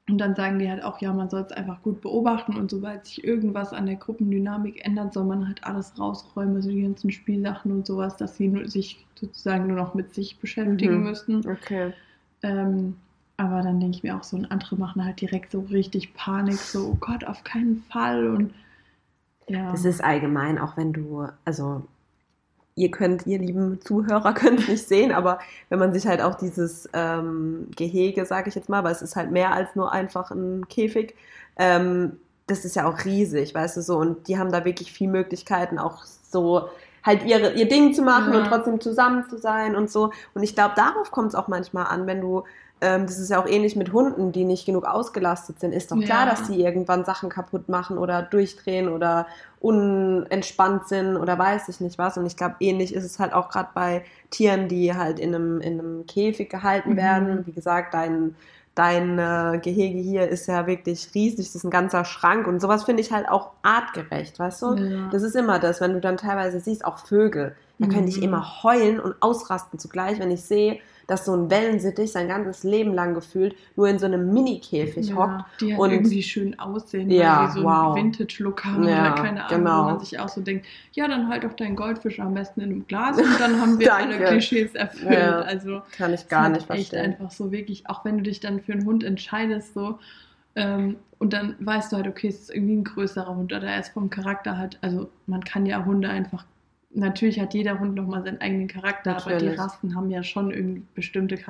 [0.09, 3.07] und dann sagen die halt auch, ja, man soll es einfach gut beobachten und sobald
[3.07, 7.70] sich irgendwas an der Gruppendynamik ändert, soll man halt alles rausräumen, also die ganzen Spielsachen
[7.70, 11.05] und sowas, dass sie nur, sich sozusagen nur noch mit sich beschäftigen mhm.
[11.05, 11.48] müssen.
[11.48, 11.92] Okay.
[12.42, 12.96] Ähm,
[13.37, 16.57] aber dann denke ich mir auch so, und andere machen halt direkt so richtig Panik,
[16.57, 18.55] so, oh Gott, auf keinen Fall und
[19.49, 19.73] ja.
[19.73, 21.85] Das ist allgemein, auch wenn du, also
[22.75, 26.88] ihr könnt, ihr lieben Zuhörer, könnt nicht sehen, aber wenn man sich halt auch dieses
[26.95, 30.68] ähm, Gehege, sage ich jetzt mal, weil es ist halt mehr als nur einfach ein
[30.68, 31.14] Käfig,
[31.57, 35.09] ähm, das ist ja auch riesig, weißt du so, und die haben da wirklich viel
[35.09, 36.68] Möglichkeiten, auch so
[37.05, 38.40] halt ihre, ihr Ding zu machen Ja.
[38.40, 40.12] und trotzdem zusammen zu sein und so.
[40.35, 42.45] Und ich glaube, darauf kommt es auch manchmal an, wenn du,
[42.83, 45.99] ähm, das ist ja auch ähnlich mit Hunden, die nicht genug ausgelastet sind, ist doch
[46.01, 46.31] klar, Ja.
[46.31, 49.27] dass die irgendwann Sachen kaputt machen oder durchdrehen oder
[49.61, 52.18] unentspannt sind oder weiß ich nicht was.
[52.18, 55.61] Und ich glaube, ähnlich ist es halt auch gerade bei Tieren, die halt in einem,
[55.61, 56.97] in einem Käfig gehalten Mhm.
[56.97, 57.47] werden.
[57.47, 58.35] Wie gesagt, dein,
[58.75, 62.85] dein äh, Gehege hier ist ja wirklich riesig, das ist ein ganzer Schrank und sowas
[62.85, 64.75] finde ich halt auch artgerecht, weißt du?
[64.75, 65.09] Ja.
[65.11, 68.23] Das ist immer das, wenn du dann teilweise siehst, auch Vögel, da könnte ich Mhm.
[68.25, 72.95] immer heulen und ausrasten zugleich, wenn ich sehe, dass so ein Wellensittich sein ganzes Leben
[72.95, 75.61] lang gefühlt nur in so einem Mini-Käfig ja, hockt.
[75.61, 77.97] die halt und- irgendwie schön aussehen, Ja, weil die so wow.
[77.97, 79.79] einen Vintage-Look haben Ja, oder keine Ahnung, genau.
[79.79, 82.71] wo man sich auch so denkt, ja, dann halt doch deinen Goldfisch am besten in
[82.71, 84.19] einem Glas und dann haben wir alle.
[84.19, 85.12] Klischees erfüllt.
[85.12, 87.12] Ja, Also Kann ich gar nicht echt verstehen.
[87.12, 89.99] einfach so wirklich, auch wenn du dich dann für einen Hund entscheidest, so
[90.55, 93.81] ähm, und dann weißt du halt, okay, es ist irgendwie ein größerer Hund oder er
[93.81, 96.45] ist vom Charakter halt, also man kann ja Hunde einfach,
[96.94, 99.59] natürlich hat jeder Hund nochmal seinen eigenen Charakter, aber die Natürlich.
[99.59, 101.46] Rassen haben ja schon irgendwie bestimmte Absolut,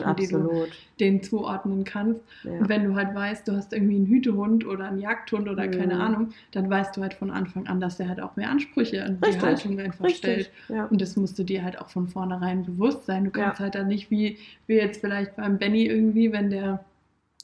[0.00, 0.66] Charaktereigenschaften, die du
[1.00, 2.20] denen zuordnen kannst.
[2.44, 2.52] Ja.
[2.52, 5.94] Und wenn du halt weißt, du hast irgendwie einen Hütehund oder einen Jagdhund oder keine
[5.94, 6.00] Mhm.
[6.00, 9.18] Ahnung, dann weißt du halt von Anfang an, dass der halt auch mehr Ansprüche an
[9.20, 10.18] die Richtig, Haltung einfach Richtig.
[10.18, 10.50] stellt.
[10.68, 10.86] Ja.
[10.86, 13.24] Und das musst du dir halt auch von vornherein bewusst sein.
[13.24, 13.64] Du kannst Ja.
[13.64, 16.84] halt dann nicht wie wir jetzt vielleicht beim Benny irgendwie, wenn der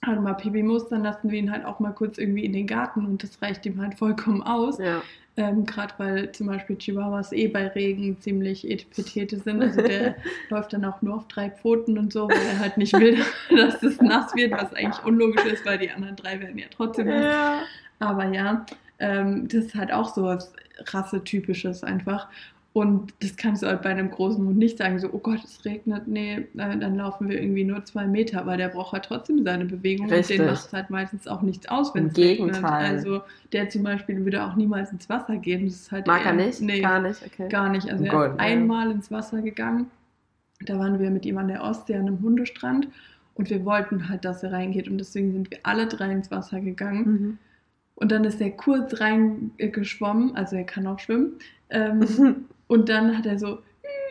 [0.07, 2.67] halt mal Pipi muss, dann lassen wir ihn halt auch mal kurz irgendwie in den
[2.67, 4.79] Garten und das reicht ihm halt vollkommen aus.
[4.79, 5.03] Ja.
[5.37, 9.63] Ähm, Gerade weil zum Beispiel Chihuahuas eh bei Regen ziemlich etipetete sind.
[9.63, 10.15] Also der
[10.49, 13.19] läuft dann auch nur auf drei Pfoten und so, weil er halt nicht will,
[13.51, 17.09] dass es nass wird, was eigentlich unlogisch ist, weil die anderen drei werden ja trotzdem
[17.09, 17.25] nass.
[17.25, 17.63] Ja.
[17.99, 18.65] Aber ja,
[19.01, 22.29] ähm, das ist halt auch so was Rassetypisches einfach.
[22.75, 25.65] Und das kannst du halt bei einem großen Hund nicht sagen, so, oh Gott, es
[25.65, 29.45] regnet, nee, äh, dann laufen wir irgendwie nur zwei Meter, aber der braucht halt trotzdem
[29.45, 30.41] seine Bewegung Richtig.
[30.41, 32.65] und den macht halt meistens auch nichts aus, wenn Im es regnet.
[32.65, 35.67] Also der zum Beispiel würde auch niemals ins Wasser gehen.
[35.67, 36.61] Das ist halt Mag er eher- nicht?
[36.63, 37.49] Nee, Gar nicht, okay.
[37.49, 37.89] Gar nicht.
[37.89, 39.87] Also er ist einmal ins Wasser gegangen.
[40.67, 42.89] Da waren wir mit ihm an der Ostsee an einem Hundestrand
[43.35, 46.59] und wir wollten halt, dass er reingeht und deswegen sind wir alle drei ins Wasser
[46.61, 47.05] gegangen.
[47.07, 47.39] Mhm.
[47.95, 51.35] Und dann ist er kurz reingeschwommen, also er kann auch schwimmen.
[51.71, 52.01] Ähm,
[52.75, 53.59] und dann hat er so "Hm",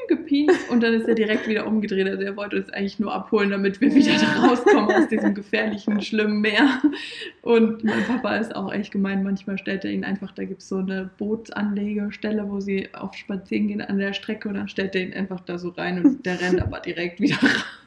[0.07, 2.07] gepiekt und dann ist er direkt wieder umgedreht.
[2.07, 6.01] Also er wollte uns eigentlich nur abholen, damit wir wieder da rauskommen aus diesem gefährlichen,
[6.01, 6.81] schlimmen Meer.
[7.41, 9.23] Und mein Papa ist auch echt gemein.
[9.23, 13.67] Manchmal stellt er ihn einfach, da gibt es so eine Bootsanlegestelle, wo sie auf Spazieren
[13.67, 16.39] gehen an der Strecke und dann stellt er ihn einfach da so rein und der
[16.41, 17.37] rennt aber direkt wieder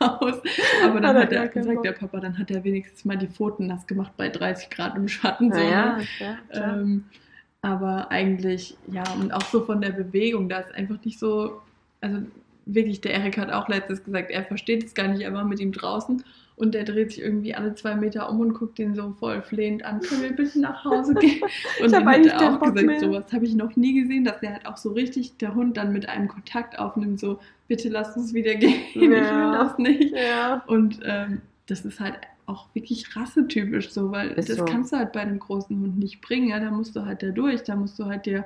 [0.01, 0.41] raus.
[0.85, 1.85] Aber dann Hat er hat gar keinen sagt Bock.
[1.85, 5.09] der Papa, dann hat er wenigstens mal die Pfoten nass gemacht bei 30 Grad im
[5.09, 5.53] Schatten.
[5.53, 6.05] So, Naja, ne?
[6.21, 6.39] ja.
[6.81, 7.05] Ähm,
[7.67, 11.61] aber eigentlich, ja, und auch so von der Bewegung, da ist einfach nicht so,
[12.01, 12.19] also
[12.65, 15.59] wirklich, der Erik hat auch letztens gesagt, er versteht es gar nicht, er war mit
[15.59, 16.23] ihm draußen
[16.55, 19.85] und der dreht sich irgendwie alle zwei Meter um und guckt ihn so voll flehend
[19.85, 21.43] an, können wir bitte nach Hause gehen?
[21.83, 23.01] Und dann hat er auch Bock gesagt, mehr.
[23.01, 25.93] sowas habe ich noch nie gesehen, dass der halt auch so richtig, der Hund dann
[25.93, 29.65] mit einem Kontakt aufnimmt, so, bitte lass uns wieder gehen, ich will Ja.
[29.65, 30.15] das nicht.
[30.15, 30.63] ja.
[30.69, 32.15] Und ähm, das ist halt
[32.47, 34.65] auch wirklich rassetypisch so, weil Ist das so.
[34.65, 36.49] kannst du halt bei einem großen Hund nicht bringen.
[36.49, 36.61] Ja?
[36.61, 38.45] Da musst du halt da durch, da musst du halt dir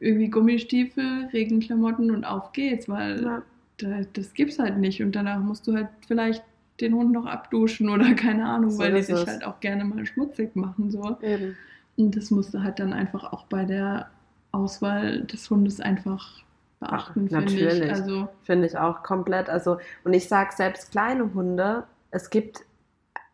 [0.00, 3.42] irgendwie Gummistiefel, Regenklamotten und auf geht's, weil Ja.
[3.78, 5.02] da, das gibt's halt nicht.
[5.02, 6.42] Und danach musst du halt vielleicht
[6.80, 9.26] den Hund noch abduschen oder keine Ahnung, So weil die sich es.
[9.26, 10.90] halt auch gerne mal schmutzig machen.
[10.90, 11.16] So.
[11.22, 11.56] Eben.
[11.96, 14.08] Und das musst du halt dann einfach auch bei der
[14.52, 16.42] Auswahl des Hundes einfach
[16.80, 17.90] beachten, Ach, finde ich.
[17.90, 19.48] Also Finde ich auch komplett.
[19.48, 22.64] Also, und ich sage selbst kleine Hunde, es gibt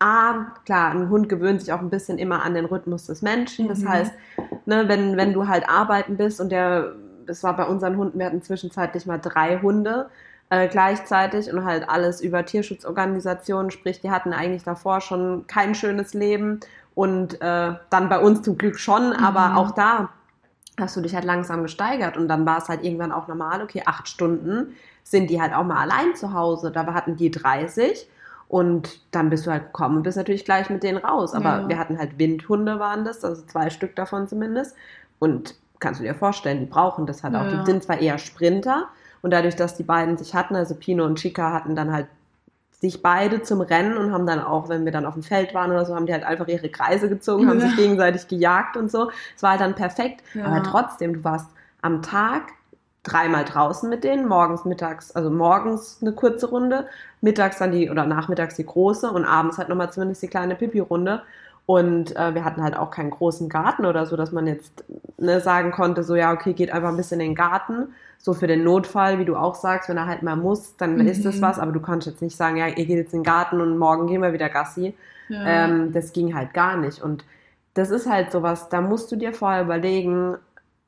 [0.01, 3.67] A, klar, ein Hund gewöhnt sich auch ein bisschen immer an den Rhythmus des Menschen.
[3.67, 3.89] Das Mhm.
[3.89, 4.13] heißt,
[4.65, 6.93] ne, wenn, wenn du halt arbeiten bist und der,
[7.25, 10.09] das war bei unseren Hunden, wir hatten zwischenzeitlich mal drei Hunde
[10.49, 16.13] äh, gleichzeitig und halt alles über Tierschutzorganisationen, sprich, die hatten eigentlich davor schon kein schönes
[16.13, 16.61] Leben
[16.95, 19.57] und äh, dann bei uns zum Glück schon, aber Mhm.
[19.57, 20.09] auch da
[20.79, 23.83] hast du dich halt langsam gesteigert und dann war es halt irgendwann auch normal, okay,
[23.85, 26.71] acht Stunden sind die halt auch mal allein zu Hause.
[26.71, 28.07] Da hatten die 30
[28.49, 31.33] und dann bist du halt gekommen und bist natürlich gleich mit denen raus.
[31.33, 31.69] Aber Ja.
[31.69, 34.75] wir hatten halt Windhunde waren das, also zwei Stück davon zumindest.
[35.19, 37.45] Und kannst du dir vorstellen, die brauchen das halt auch.
[37.45, 37.57] Ja.
[37.59, 38.87] Die sind zwar eher Sprinter
[39.21, 42.07] und dadurch, dass die beiden sich hatten, also Pino und Chica hatten dann halt
[42.71, 45.69] sich beide zum Rennen und haben dann auch, wenn wir dann auf dem Feld waren
[45.69, 47.67] oder so, haben die halt einfach ihre Kreise gezogen, haben Ja.
[47.67, 49.11] sich gegenseitig gejagt und so.
[49.35, 50.23] Es war halt dann perfekt.
[50.43, 51.49] Aber trotzdem, du warst
[51.81, 52.43] am Tag
[53.03, 56.87] dreimal draußen mit denen, morgens, mittags, also morgens eine kurze Runde,
[57.21, 61.21] mittags dann die oder nachmittags die große und abends halt nochmal zumindest die kleine Pipi-Runde.
[61.65, 64.83] Und äh, wir hatten halt auch keinen großen Garten oder so, dass man jetzt
[65.17, 67.93] ne, sagen konnte, so ja, okay, geht einfach ein bisschen in den Garten.
[68.17, 71.07] So für den Notfall, wie du auch sagst, wenn er halt mal muss, dann Mhm.
[71.07, 71.59] ist das was.
[71.59, 74.07] Aber du kannst jetzt nicht sagen, ja, ihr geht jetzt in den Garten und morgen
[74.07, 74.95] gehen wir wieder Gassi.
[75.29, 75.39] ja.
[75.43, 77.01] Ähm, das ging halt gar nicht.
[77.01, 77.23] Und
[77.75, 80.37] das ist halt sowas, da musst du dir vorher überlegen,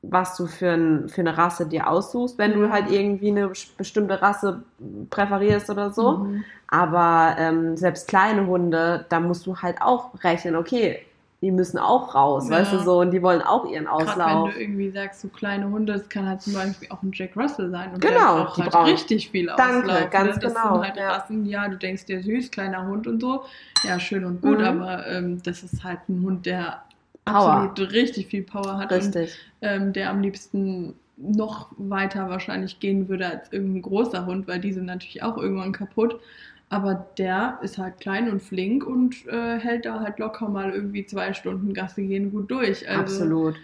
[0.02, 4.20] was du für, ein, für eine Rasse dir aussuchst, wenn du halt irgendwie eine bestimmte
[4.20, 4.62] Rasse
[5.10, 6.18] präferierst oder so.
[6.18, 6.44] Mhm.
[6.68, 11.00] Aber ähm, selbst kleine Hunde, da musst du halt auch rechnen, okay,
[11.40, 12.56] die müssen auch raus, Ja.
[12.58, 14.46] weißt du so, und die wollen auch ihren Auslauf.
[14.48, 17.36] wenn du irgendwie sagst, so kleine Hunde, das kann halt zum Beispiel auch ein Jack
[17.36, 17.92] Russell sein.
[17.94, 20.10] Und Genau, der braucht die halt brauchen- richtig viel Danke, Auslauf.
[20.10, 20.40] ganz ne?
[20.42, 21.10] Das genau, sind halt ja.
[21.10, 23.42] Rassen, ja, du denkst dir süß, kleiner Hund und so.
[23.82, 24.64] Ja, schön und gut, Mhm.
[24.64, 26.82] aber ähm, das ist halt ein Hund, der
[27.24, 27.52] Power.
[27.52, 29.38] absolut richtig viel Power hat und Richtig.
[29.60, 34.72] ähm, der am liebsten noch weiter wahrscheinlich gehen würde als irgendein großer Hund, weil die
[34.72, 36.20] sind natürlich auch irgendwann kaputt.
[36.68, 41.04] Aber der ist halt klein und flink und äh, hält da halt locker mal irgendwie
[41.04, 42.88] zwei Stunden Gasse gehen gut durch.
[42.88, 43.56] Also, Absolut.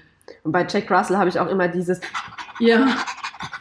[0.42, 2.00] Und bei Jack Russell habe ich auch immer dieses,
[2.60, 2.86] Ja.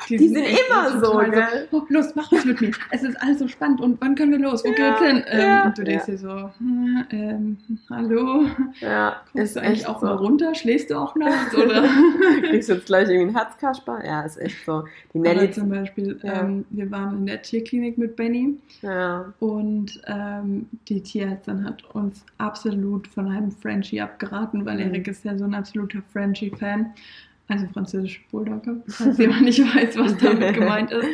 [0.10, 1.68] Die sind echt immer so, gell?
[1.72, 2.72] Oh, los, mach was mit mir.
[2.92, 3.82] Es ist alles so spannend.
[3.82, 4.63] Und wann können wir los?
[4.63, 5.24] Wo Ja, geht's hin?
[5.28, 7.58] Ähm, ja, und du denkst dir so, hm, ähm,
[7.90, 8.46] hallo?
[8.80, 10.06] ja, Kommst ist du eigentlich auch so.
[10.06, 10.56] mal runter?
[10.56, 11.54] Schläfst du auch nachts?
[11.54, 11.84] Oder?
[12.50, 14.04] Kriegst du jetzt gleich irgendwie einen Herzkasper?
[14.06, 14.86] Ja, ist echt so.
[15.13, 16.42] Die Aber Nelly, zum Beispiel, Ja.
[16.42, 22.24] ähm, wir waren in der Tierklinik mit Benny ja, und ähm, die Tierärztin hat uns
[22.38, 24.94] absolut von einem Frenchie abgeraten, weil Mhm.
[24.94, 26.94] Erik ist ja so ein absoluter Frenchie-Fan.
[27.48, 31.08] Also französische Bulldogge, falls jemand nicht weiß, was damit gemeint ist.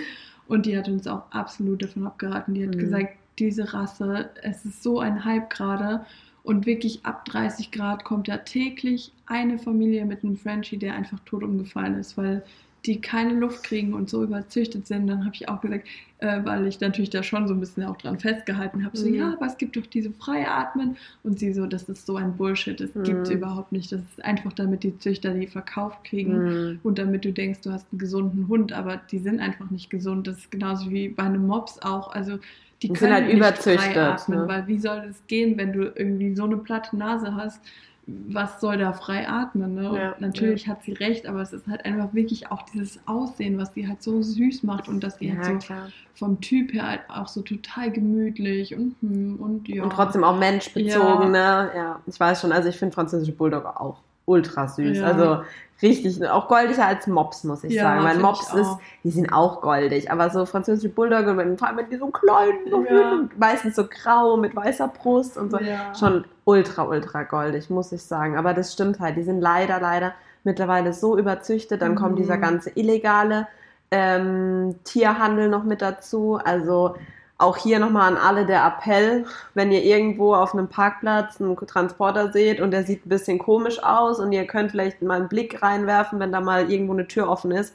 [0.48, 2.54] Und die hat uns auch absolut davon abgeraten.
[2.54, 2.80] Die hat Mhm.
[2.80, 6.06] gesagt, diese Rasse, es ist so ein Hype gerade.
[6.44, 11.20] Und wirklich ab 30 Grad kommt da täglich eine Familie mit einem Frenchie, der einfach
[11.26, 12.44] tot umgefallen ist, weil
[12.86, 15.08] die keine Luft kriegen und so überzüchtet sind.
[15.08, 17.96] Dann habe ich auch gesagt, äh, weil ich natürlich da schon so ein bisschen auch
[17.98, 19.14] dran festgehalten habe, so Mhm.
[19.14, 20.98] ja, aber es gibt doch diese Freiatmen.
[21.24, 23.04] Und sie so, das ist so ein Bullshit, das Mhm.
[23.04, 23.90] gibt's überhaupt nicht.
[23.94, 26.44] Das ist einfach, damit die Züchter die verkauft kriegen.
[26.44, 26.80] Mhm.
[26.84, 30.28] Und damit du denkst, du hast einen gesunden Hund, aber die sind einfach nicht gesund.
[30.28, 32.12] Das ist genauso wie bei einem Mops auch.
[32.14, 32.38] Also
[32.82, 34.48] die Die sind können halt nicht überzüchtet, frei atmen, ne?
[34.48, 37.62] weil wie soll das gehen, wenn du irgendwie so eine platte Nase hast?
[38.06, 39.76] Was soll da frei atmen?
[39.76, 39.92] Ne?
[39.96, 43.74] Ja, natürlich hat sie recht, aber es ist halt einfach wirklich auch dieses Aussehen, was
[43.74, 45.88] sie halt so süß macht und dass sie Ja, halt so klar.
[46.16, 49.84] vom Typ her halt auch so total gemütlich und hm, und ja.
[49.84, 51.72] Und trotzdem auch menschbezogen, ne?
[51.76, 54.98] Ja, ich weiß schon, also ich finde französische Bulldogge auch ultra süß.
[54.98, 55.06] Ja.
[55.06, 55.44] Also
[55.84, 58.04] richtig, auch goldiger als Mops, muss ich Ja, sagen.
[58.04, 61.78] Weil find Mops ist, die sind auch goldig, aber so französische Bulldogge, wenn, vor allem
[61.78, 63.20] wenn die so klein so Ja.
[63.38, 65.94] meistens so grau mit weißer Brust und so, Ja.
[65.94, 68.38] schon ultra, ultra goldig, muss ich sagen.
[68.38, 72.18] Aber das stimmt halt, die sind leider, leider mittlerweile so überzüchtet, dann kommt Mhm.
[72.18, 73.48] dieser ganze illegale
[73.92, 76.40] ähm, Tierhandel noch mit dazu.
[76.44, 76.96] Also
[77.44, 82.32] auch hier nochmal an alle der Appell, wenn ihr irgendwo auf einem Parkplatz einen Transporter
[82.32, 85.62] seht und der sieht ein bisschen komisch aus und ihr könnt vielleicht mal einen Blick
[85.62, 87.74] reinwerfen, wenn da mal irgendwo eine Tür offen ist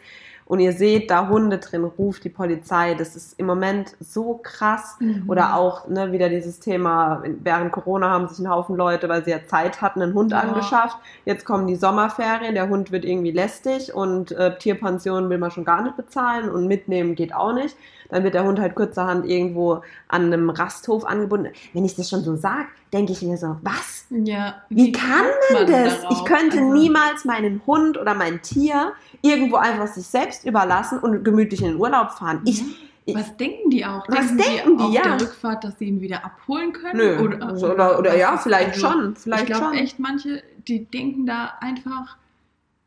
[0.49, 2.95] und ihr seht da Hunde drin, ruft die Polizei.
[2.95, 4.97] Das ist im Moment so krass.
[4.99, 5.25] Mhm.
[5.29, 9.31] Oder auch ne, wieder dieses Thema, während Corona haben sich ein Haufen Leute, weil sie
[9.31, 10.41] ja Zeit hatten, einen Hund Ja.
[10.41, 10.97] angeschafft.
[11.27, 15.67] Jetzt kommen die Sommerferien, der Hund wird irgendwie lästig und äh, Tierpension will man schon
[15.67, 17.77] gar nicht bezahlen und mitnehmen geht auch nicht.
[18.11, 21.53] Dann wird der Hund halt kurzerhand irgendwo an einem Rasthof angebunden.
[21.75, 24.07] Wenn ich das schon so sage, denke ich mir so, was?
[24.11, 24.63] ja.
[24.71, 26.01] Wie kann man kommt das?
[26.01, 26.19] darauf?
[26.19, 31.23] Ich könnte Also- niemals meinen Hund oder mein Tier irgendwo einfach sich selbst überlassen und
[31.25, 32.41] gemütlich in den Urlaub fahren.
[32.47, 32.63] Ich,
[33.05, 34.07] ich Was denken die auch?
[34.09, 35.03] Was denken denken die, auf ja.
[35.03, 36.97] der Rückfahrt, dass sie ihn wieder abholen können?
[36.97, 37.19] nö.
[37.19, 38.43] Oder, oder, oder, oder ja, was?
[38.43, 39.17] vielleicht Also, schon.
[39.17, 39.85] Vielleicht ich glaube schon.
[39.85, 42.17] echt, manche, die denken da einfach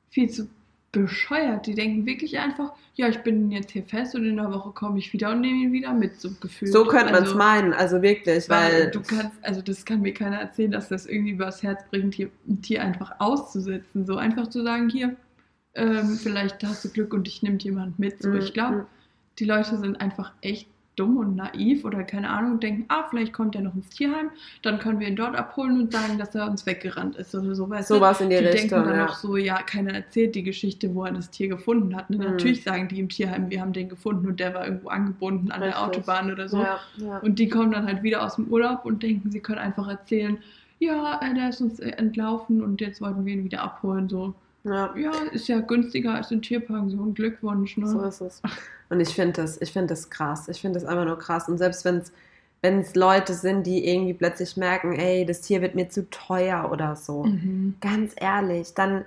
[0.09, 0.47] viel zu
[0.91, 1.67] bescheuert.
[1.67, 4.99] Die denken wirklich einfach, ja, ich bin jetzt hier fest und in einer Woche komme
[4.99, 6.71] ich wieder und nehme ihn wieder mit, so gefühlt.
[6.71, 10.01] So könnte man es Also, meinen, also wirklich, Weil weil du kannst, also das kann
[10.01, 14.05] mir keiner erzählen, dass das irgendwie übers Herz bringt, hier, ein Tier einfach auszusetzen.
[14.05, 15.15] So einfach zu sagen, hier,
[15.75, 18.21] ähm, vielleicht hast du Glück und dich nimmt jemand mit.
[18.21, 18.85] So, Mhm, ich glaube, mhm.
[19.39, 23.55] die Leute sind einfach echt dumm und naiv oder keine Ahnung denken, ah, vielleicht kommt
[23.55, 24.29] er noch ins Tierheim,
[24.61, 27.69] dann können wir ihn dort abholen und sagen, dass er uns weggerannt ist oder so.
[27.69, 27.95] Weißt du?
[27.95, 28.69] sowas in die, die Richtung.
[28.69, 29.05] denken dann Ja.
[29.05, 32.09] noch so, ja, keiner erzählt die Geschichte, wo er das Tier gefunden hat.
[32.09, 32.17] Ne?
[32.17, 32.23] Mhm.
[32.23, 35.63] Natürlich sagen die im Tierheim, wir haben den gefunden und der war irgendwo angebunden an
[35.63, 35.79] Richtig.
[35.79, 36.57] der Autobahn oder so.
[36.61, 37.17] Ja, ja.
[37.19, 40.37] Und die kommen dann halt wieder aus dem Urlaub und denken, sie können einfach erzählen,
[40.79, 44.09] ja, äh, der ist uns äh, entlaufen und jetzt wollten wir ihn wieder abholen.
[44.09, 44.95] So, ja.
[44.95, 47.13] ja, ist ja günstiger als eine Tierpension.
[47.13, 47.87] Glückwunsch, ne?
[47.87, 48.41] So ist es.
[48.89, 50.47] Und ich finde das, ich finde das krass.
[50.49, 51.47] Ich finde das einfach nur krass.
[51.47, 52.11] Und selbst wenn es
[52.63, 56.69] wenn es Leute sind, die irgendwie plötzlich merken, ey, das Tier wird mir zu teuer
[56.71, 57.73] oder so, Mhm.
[57.81, 59.03] ganz ehrlich, dann,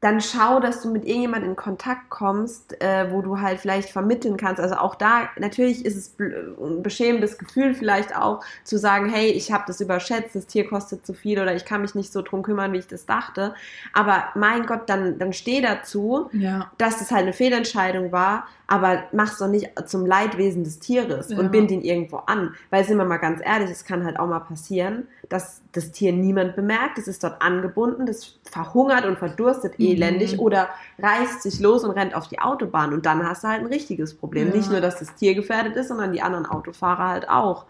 [0.00, 4.36] dann schau, dass du mit irgendjemand in Kontakt kommst, äh, wo du halt vielleicht vermitteln
[4.36, 4.60] kannst.
[4.60, 9.50] Also auch da, natürlich ist es ein beschämendes Gefühl vielleicht auch, zu sagen, hey, ich
[9.50, 12.44] habe das überschätzt, das Tier kostet zu viel oder ich kann mich nicht so drum
[12.44, 13.54] kümmern, wie ich das dachte.
[13.92, 19.04] Aber mein Gott, dann, dann steh dazu, Ja, dass es halt eine Fehlentscheidung war, aber
[19.12, 21.38] mach's doch nicht zum Leidwesen des Tieres Ja.
[21.38, 22.54] und bind ihn irgendwo an.
[22.70, 26.12] Weil sind wir mal ganz ehrlich, es kann halt auch mal passieren, dass das Tier
[26.12, 29.86] niemand bemerkt, es ist dort angebunden, das verhungert und verdurstet Mhm.
[29.86, 33.60] elendig oder reißt sich los und rennt auf die Autobahn und dann hast du halt
[33.60, 34.48] ein richtiges Problem.
[34.48, 34.54] Ja.
[34.56, 37.64] Nicht nur, dass das Tier gefährdet ist, sondern die anderen Autofahrer halt auch.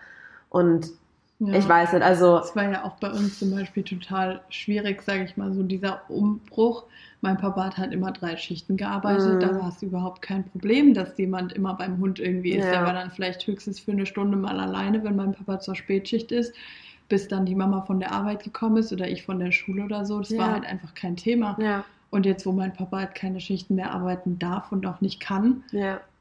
[0.50, 0.90] Und
[1.40, 1.54] Ja.
[1.54, 5.22] ich weiß nicht, also Das war ja auch bei uns zum Beispiel total schwierig, sage
[5.24, 6.84] ich mal, so dieser Umbruch.
[7.20, 9.40] Mein Papa hat halt immer drei Schichten gearbeitet, Mhm.
[9.40, 12.64] da war es überhaupt kein Problem, dass jemand immer beim Hund irgendwie ist.
[12.64, 12.70] Ja.
[12.72, 16.32] Der war dann vielleicht höchstens für eine Stunde mal alleine, wenn mein Papa zur Spätschicht
[16.32, 16.52] ist,
[17.08, 20.04] bis dann die Mama von der Arbeit gekommen ist oder ich von der Schule oder
[20.04, 20.18] so.
[20.18, 20.38] Das Ja.
[20.38, 21.56] war halt einfach kein Thema.
[22.10, 25.62] Und jetzt, wo mein Papa halt keine Schichten mehr arbeiten darf und auch nicht kann,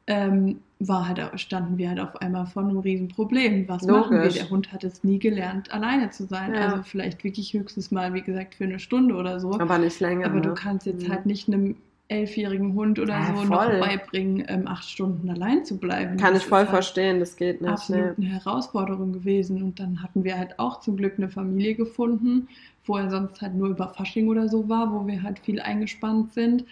[0.07, 3.67] ähm, war halt, standen wir halt auf einmal vor einem riesen Problem.
[3.67, 4.17] Was machen wir?
[4.19, 4.35] Logisch.
[4.35, 6.53] Der Hund hat es nie gelernt, alleine zu sein.
[6.53, 6.61] Ja.
[6.69, 9.53] Also vielleicht wirklich höchstens mal, wie gesagt, für eine Stunde oder so.
[9.53, 10.29] Aber, aber nicht länger.
[10.29, 10.53] du ne?
[10.53, 11.11] kannst jetzt Mhm.
[11.11, 11.75] halt nicht einem
[12.09, 13.79] elfjährigen Hund oder Ja, so noch voll.
[13.79, 16.15] beibringen, ähm, acht Stunden allein zu bleiben.
[16.17, 17.69] Kann Das ich voll halt verstehen, das geht nicht.
[17.71, 18.25] absolut Nee.
[18.27, 19.61] eine Herausforderung gewesen.
[19.63, 22.47] Und dann hatten wir halt auch zum Glück eine Familie gefunden,
[22.85, 26.31] wo er sonst halt nur über Fasching oder so war, wo wir halt viel eingespannt
[26.33, 26.63] sind.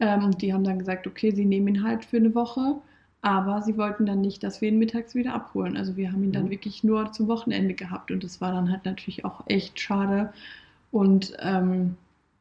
[0.00, 2.74] Ähm, und die haben dann gesagt, okay, sie nehmen ihn halt für eine Woche,
[3.24, 5.76] aber sie wollten dann nicht, dass wir ihn mittags wieder abholen.
[5.76, 6.50] Also wir haben ihn dann Mhm.
[6.50, 10.32] wirklich nur zum Wochenende gehabt und das war dann halt natürlich auch echt schade.
[10.92, 11.96] Und ähm,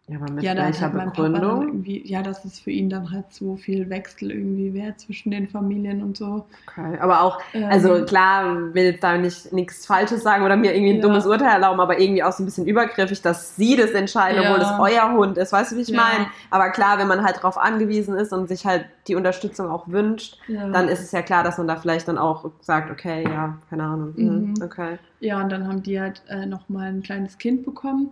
[0.07, 1.81] Ja, aber mit ja, welcher Begründung?
[1.85, 6.03] ja, dass es für ihn dann halt so viel Wechsel irgendwie wäre zwischen den Familien
[6.03, 6.45] und so.
[6.67, 6.97] Okay.
[6.99, 10.91] Aber auch, Ähm, also klar, will jetzt da nicht nichts Falsches sagen oder mir irgendwie
[10.91, 11.01] ein Ja.
[11.03, 14.59] dummes Urteil erlauben, aber irgendwie auch so ein bisschen übergriffig, dass sie das entscheiden, obwohl
[14.61, 14.73] Ja.
[14.73, 15.53] es euer Hund ist.
[15.53, 16.27] Weißt du, wie ich meine?
[16.51, 20.37] Aber klar, wenn man halt darauf angewiesen ist und sich halt die Unterstützung auch wünscht,
[20.49, 23.83] dann ist es ja klar, dass man da vielleicht dann auch sagt, okay, ja, keine
[23.83, 24.13] Ahnung.
[24.17, 24.25] Mhm.
[24.25, 24.53] Mhm.
[24.61, 24.99] Okay.
[25.21, 28.09] Ja, und dann haben die halt äh, nochmal ein kleines Kind bekommen.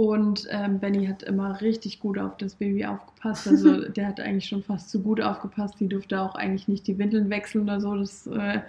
[0.00, 3.46] Und ähm, Benny hat immer richtig gut auf das Baby aufgepasst.
[3.46, 5.74] Also der hat eigentlich schon fast zu gut aufgepasst.
[5.78, 7.94] Die durfte auch eigentlich nicht die Windeln wechseln oder so.
[7.94, 8.60] Das, äh,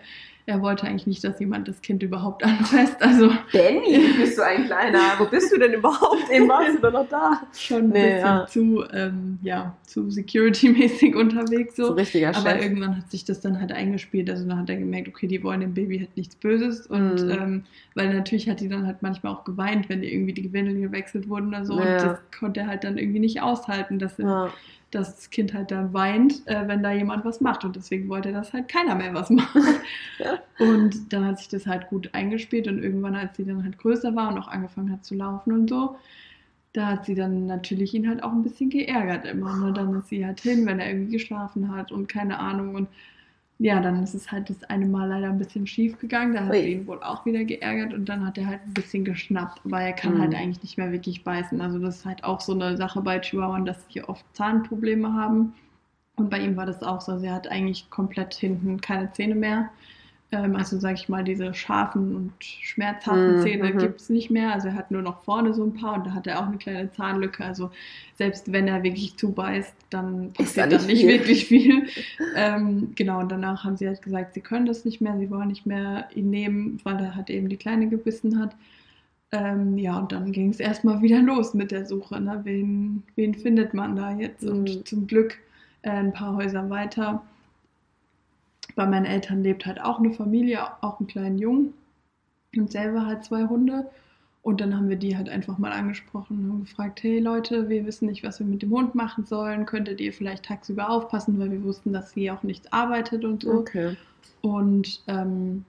[0.45, 3.01] er wollte eigentlich nicht, dass jemand das Kind überhaupt anfasst.
[3.01, 4.99] Also Benny, bist du ein Kleiner?
[5.17, 6.29] Wo bist du denn überhaupt?
[6.31, 7.41] Eben warst du doch noch da.
[7.57, 8.45] schon ein Nee, bisschen ja.
[8.47, 11.75] zu, ähm, ja, zu security-mäßig unterwegs.
[11.75, 11.93] So So.
[11.93, 12.61] richtiger Aber Chef.
[12.63, 14.29] irgendwann hat sich das dann halt eingespielt.
[14.29, 16.87] Also dann hat er gemerkt, okay, die wollen dem Baby halt nichts Böses.
[16.87, 17.31] Und Mhm.
[17.31, 17.63] ähm,
[17.95, 21.49] weil natürlich hat die dann halt manchmal auch geweint, wenn irgendwie die Windeln gewechselt wurden
[21.49, 21.79] oder so.
[21.79, 21.81] Ja.
[21.81, 24.49] Und das konnte er halt dann irgendwie nicht aushalten, dass, Ja.
[24.91, 27.63] Dass das Kind halt dann weint, äh, wenn da jemand was macht.
[27.63, 29.63] Und deswegen wollte das halt keiner mehr was machen.
[30.59, 32.67] Und dann hat sich das halt gut eingespielt.
[32.67, 35.69] Und irgendwann, als sie dann halt größer war und auch angefangen hat zu laufen und
[35.69, 35.95] so,
[36.73, 39.57] da hat sie dann natürlich ihn halt auch ein bisschen geärgert immer.
[39.57, 39.73] Ne?
[39.73, 42.75] Dann ist sie halt hin, wenn er irgendwie geschlafen hat und keine Ahnung.
[42.75, 42.87] Und
[43.63, 46.33] ja, dann ist es halt das eine Mal leider ein bisschen schief gegangen.
[46.33, 46.61] Da hat Ui.
[46.61, 49.61] sie ihn wohl auch wieder geärgert und dann hat er halt ein bisschen geschnappt.
[49.65, 50.21] Aber er kann Mhm.
[50.21, 51.61] halt eigentlich nicht mehr wirklich beißen.
[51.61, 55.53] Also das ist halt auch so eine Sache bei Chihuahuan, dass sie oft Zahnprobleme haben.
[56.15, 57.13] Und bei ihm war das auch so.
[57.13, 59.69] Also er hat eigentlich komplett hinten keine Zähne mehr.
[60.31, 63.77] Ähm, also sage ich mal, diese scharfen und schmerzhaften Mhm, Zähne mhm.
[63.77, 64.53] gibt es nicht mehr.
[64.53, 66.57] Also er hat nur noch vorne so ein paar und da hat er auch eine
[66.57, 67.43] kleine Zahnlücke.
[67.43, 67.71] Also
[68.15, 71.87] selbst wenn er wirklich zubeißt, dann Ist da passiert nicht dann nicht wirklich viel.
[72.35, 75.49] ähm, genau, und danach haben sie halt gesagt, sie können das nicht mehr, sie wollen
[75.49, 78.55] nicht mehr ihn nehmen, weil er halt eben die Kleine gebissen hat.
[79.31, 82.19] Ähm, ja, und dann ging es erstmal wieder los mit der Suche.
[82.21, 82.41] Ne?
[82.43, 84.43] Wen, wen findet man da jetzt?
[84.43, 84.49] Mhm.
[84.49, 85.37] Und zum Glück
[85.83, 87.23] äh, ein paar Häuser weiter.
[88.75, 91.73] Bei meinen Eltern lebt halt auch eine Familie, auch einen kleinen Jungen
[92.55, 93.89] und selber halt zwei Hunde.
[94.43, 97.85] Und dann haben wir die halt einfach mal angesprochen und haben gefragt, hey Leute, wir
[97.85, 99.67] wissen nicht, was wir mit dem Hund machen sollen.
[99.67, 103.51] Könntet ihr vielleicht tagsüber aufpassen, weil wir wussten, dass sie auch nichts arbeitet und so.
[103.51, 103.95] Okay.
[104.41, 105.63] Und ähm,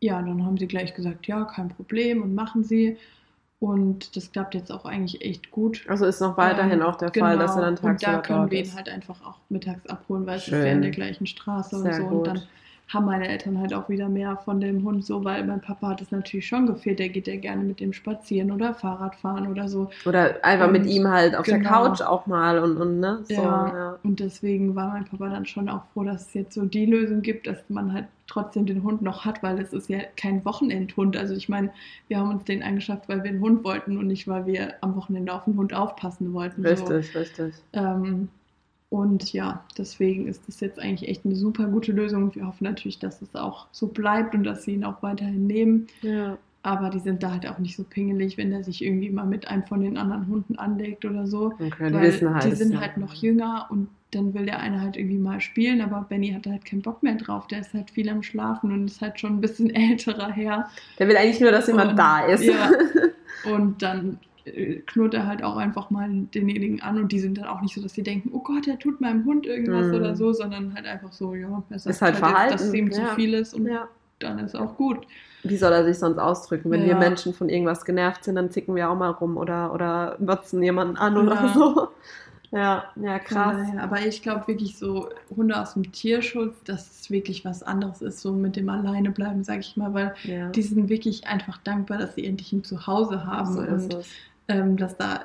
[0.00, 2.96] ja, dann haben sie gleich gesagt, ja, kein Problem und machen sie.
[3.62, 5.84] Und das klappt jetzt auch eigentlich echt gut.
[5.86, 7.90] Also ist noch weiterhin Ähm, auch der Fall, dass er dann genau.
[7.90, 10.66] Und da tagsüber können wir ihn halt einfach auch mittags abholen, weil es ist Schön.
[10.66, 12.02] ja in der gleichen Straße und Sehr so.
[12.08, 12.26] gut.
[12.26, 12.42] Und dann
[12.88, 16.02] haben meine Eltern halt auch wieder mehr von dem Hund so, weil mein Papa hat
[16.02, 16.98] es natürlich schon gefehlt.
[16.98, 19.88] Der geht ja gerne mit dem spazieren oder Fahrrad fahren oder so.
[20.04, 21.70] Oder einfach mit Und- ihm halt auf der genau.
[21.70, 23.20] Couch auch mal und, und ne?
[23.24, 23.66] So, Ja.
[23.74, 23.98] ja.
[24.02, 27.22] Und deswegen war mein Papa dann schon auch froh, dass es jetzt so die Lösung
[27.22, 31.16] gibt, dass man halt trotzdem den Hund noch hat, weil es ist ja kein Wochenendhund.
[31.16, 31.70] Also ich meine,
[32.08, 34.96] wir haben uns den angeschafft, weil wir einen Hund wollten und nicht, weil wir am
[34.96, 36.62] Wochenende auf den Hund aufpassen wollten.
[36.62, 36.84] So.
[36.84, 37.54] Richtig, richtig.
[37.72, 38.28] Ähm,
[38.92, 42.34] und ja, deswegen ist das jetzt eigentlich echt eine super gute Lösung.
[42.34, 45.86] Wir hoffen natürlich, dass es auch so bleibt und dass sie ihn auch weiterhin nehmen.
[46.02, 46.36] Ja.
[46.62, 49.48] Aber die sind da halt auch nicht so pingelig, wenn er sich irgendwie mal mit
[49.48, 51.46] einem von den anderen Hunden anlegt oder so.
[51.58, 52.44] Okay, die Weil wissen halt.
[52.44, 56.04] die sind halt noch jünger und dann will der eine halt irgendwie mal spielen, aber
[56.06, 57.46] Benny hat halt keinen Bock mehr drauf.
[57.46, 60.68] Der ist halt viel am Schlafen und ist halt schon ein bisschen älterer Herr.
[60.98, 62.44] Der will eigentlich nur, dass jemand Und- da ist.
[62.44, 62.70] ja.
[63.50, 64.18] Und dann,
[64.86, 67.82] knurrt er halt auch einfach mal denjenigen an und die sind dann auch nicht so,
[67.82, 69.94] dass sie denken, oh Gott, er tut meinem Hund irgendwas Mhm.
[69.94, 72.74] oder so, sondern halt einfach so, ja, er sagt Ist halt jetzt, dass Verhalten, es
[72.74, 73.14] ihm zu ja.
[73.14, 73.88] viel ist und Ja.
[74.18, 75.06] dann ist auch gut.
[75.44, 76.70] Wie soll er sich sonst ausdrücken?
[76.70, 76.98] Wenn wir Ja.
[76.98, 80.96] Menschen von irgendwas genervt sind, dann zicken wir auch mal rum oder, oder würzen jemanden
[80.96, 81.48] an oder Ja.
[81.54, 81.88] so.
[82.52, 83.56] Ja, ja, krass.
[83.56, 88.02] Daher, Aber ich glaube wirklich so Hunde aus dem Tierschutz, dass es wirklich was anderes
[88.02, 90.50] ist, so mit dem Alleinebleiben, sag ich mal, weil Ja.
[90.50, 93.96] die sind wirklich einfach dankbar, dass sie endlich ein Zuhause haben so und.
[94.52, 95.24] Ähm, dass da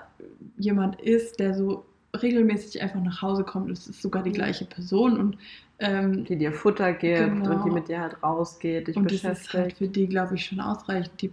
[0.57, 1.85] jemand ist, der so
[2.21, 3.69] regelmäßig einfach nach Hause kommt.
[3.71, 4.35] Es ist sogar die Mhm.
[4.35, 5.37] gleiche Person und
[5.79, 7.51] ähm, Die dir Futter gibt Genau.
[7.51, 9.77] und die mit dir halt rausgeht, dich und das ist halt beschäftigt.
[9.77, 11.21] für die, glaube ich, schon ausreichend.
[11.21, 11.29] Die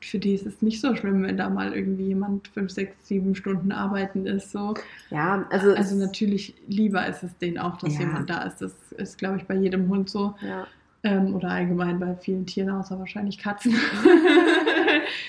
[0.00, 3.34] für die ist es nicht so schlimm, wenn da mal irgendwie jemand fünf, sechs, sieben
[3.34, 4.52] Stunden arbeiten ist.
[4.52, 4.74] So.
[5.10, 8.00] ja, also, Also natürlich lieber ist es denen auch, dass Ja.
[8.02, 8.58] jemand da ist.
[8.62, 10.36] Das ist, glaube ich, bei jedem Hund so.
[10.42, 10.68] ja.
[11.04, 13.74] Ähm, oder allgemein bei vielen Tieren, außer wahrscheinlich Katzen.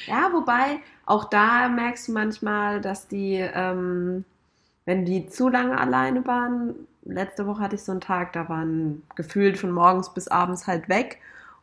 [0.08, 4.26] Ja, wobei auch da merkst du manchmal, dass die, ähm,
[4.86, 9.04] wenn die zu lange alleine waren, letzte Woche hatte ich so einen Tag, da waren
[9.16, 11.20] gefühlt von morgens bis abends halt weg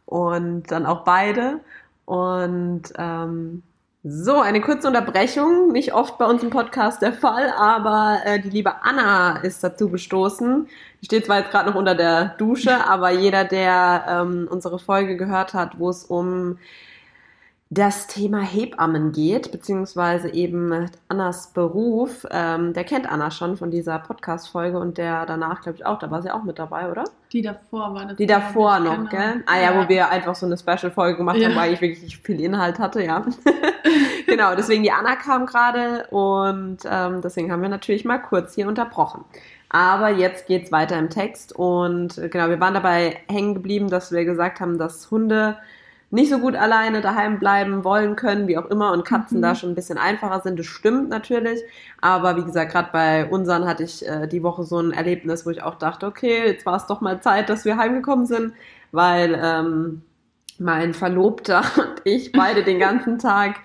[0.06, 1.60] und dann auch beide.
[2.04, 3.62] Und ähm,
[4.08, 8.50] so, eine kurze Unterbrechung, nicht oft bei uns im Podcast der Fall, aber äh, die
[8.50, 10.68] liebe Anna ist dazu gestoßen.
[11.00, 15.16] Die steht zwar jetzt gerade noch unter der Dusche, aber jeder, der ähm, unsere Folge
[15.16, 16.56] gehört hat, wo es um
[17.68, 23.98] das Thema Hebammen geht, beziehungsweise eben Annas Beruf, ähm, der kennt Anna schon von dieser
[23.98, 27.02] Podcast-Folge und der danach, glaube ich, auch, da war sie auch mit dabei, oder?
[27.32, 28.16] Die davor war das.
[28.18, 29.10] Die davor ich, noch, genau.
[29.10, 29.42] gell?
[29.46, 31.48] Ah ja, wo wir einfach so eine Special-Folge gemacht Ja.
[31.48, 33.26] haben, wo eigentlich wirklich viel Inhalt hatte, ja.
[34.28, 38.68] genau, deswegen die Anna kam gerade und ähm, deswegen haben wir natürlich mal kurz hier
[38.68, 39.24] unterbrochen.
[39.70, 44.24] Aber jetzt geht's weiter im Text und genau, wir waren dabei hängen geblieben, dass wir
[44.24, 45.56] gesagt haben, dass Hunde
[46.16, 49.42] nicht so gut alleine daheim bleiben wollen können, wie auch immer, und Katzen Mhm.
[49.42, 50.58] da schon ein bisschen einfacher sind.
[50.58, 51.60] Das stimmt natürlich.
[52.00, 55.50] Aber wie gesagt, gerade bei unseren hatte ich äh, die Woche so ein Erlebnis, wo
[55.50, 58.54] ich auch dachte, okay, jetzt war es doch mal Zeit, dass wir heimgekommen sind,
[58.92, 60.02] weil ähm,
[60.58, 63.56] mein Verlobter und ich beide den ganzen Tag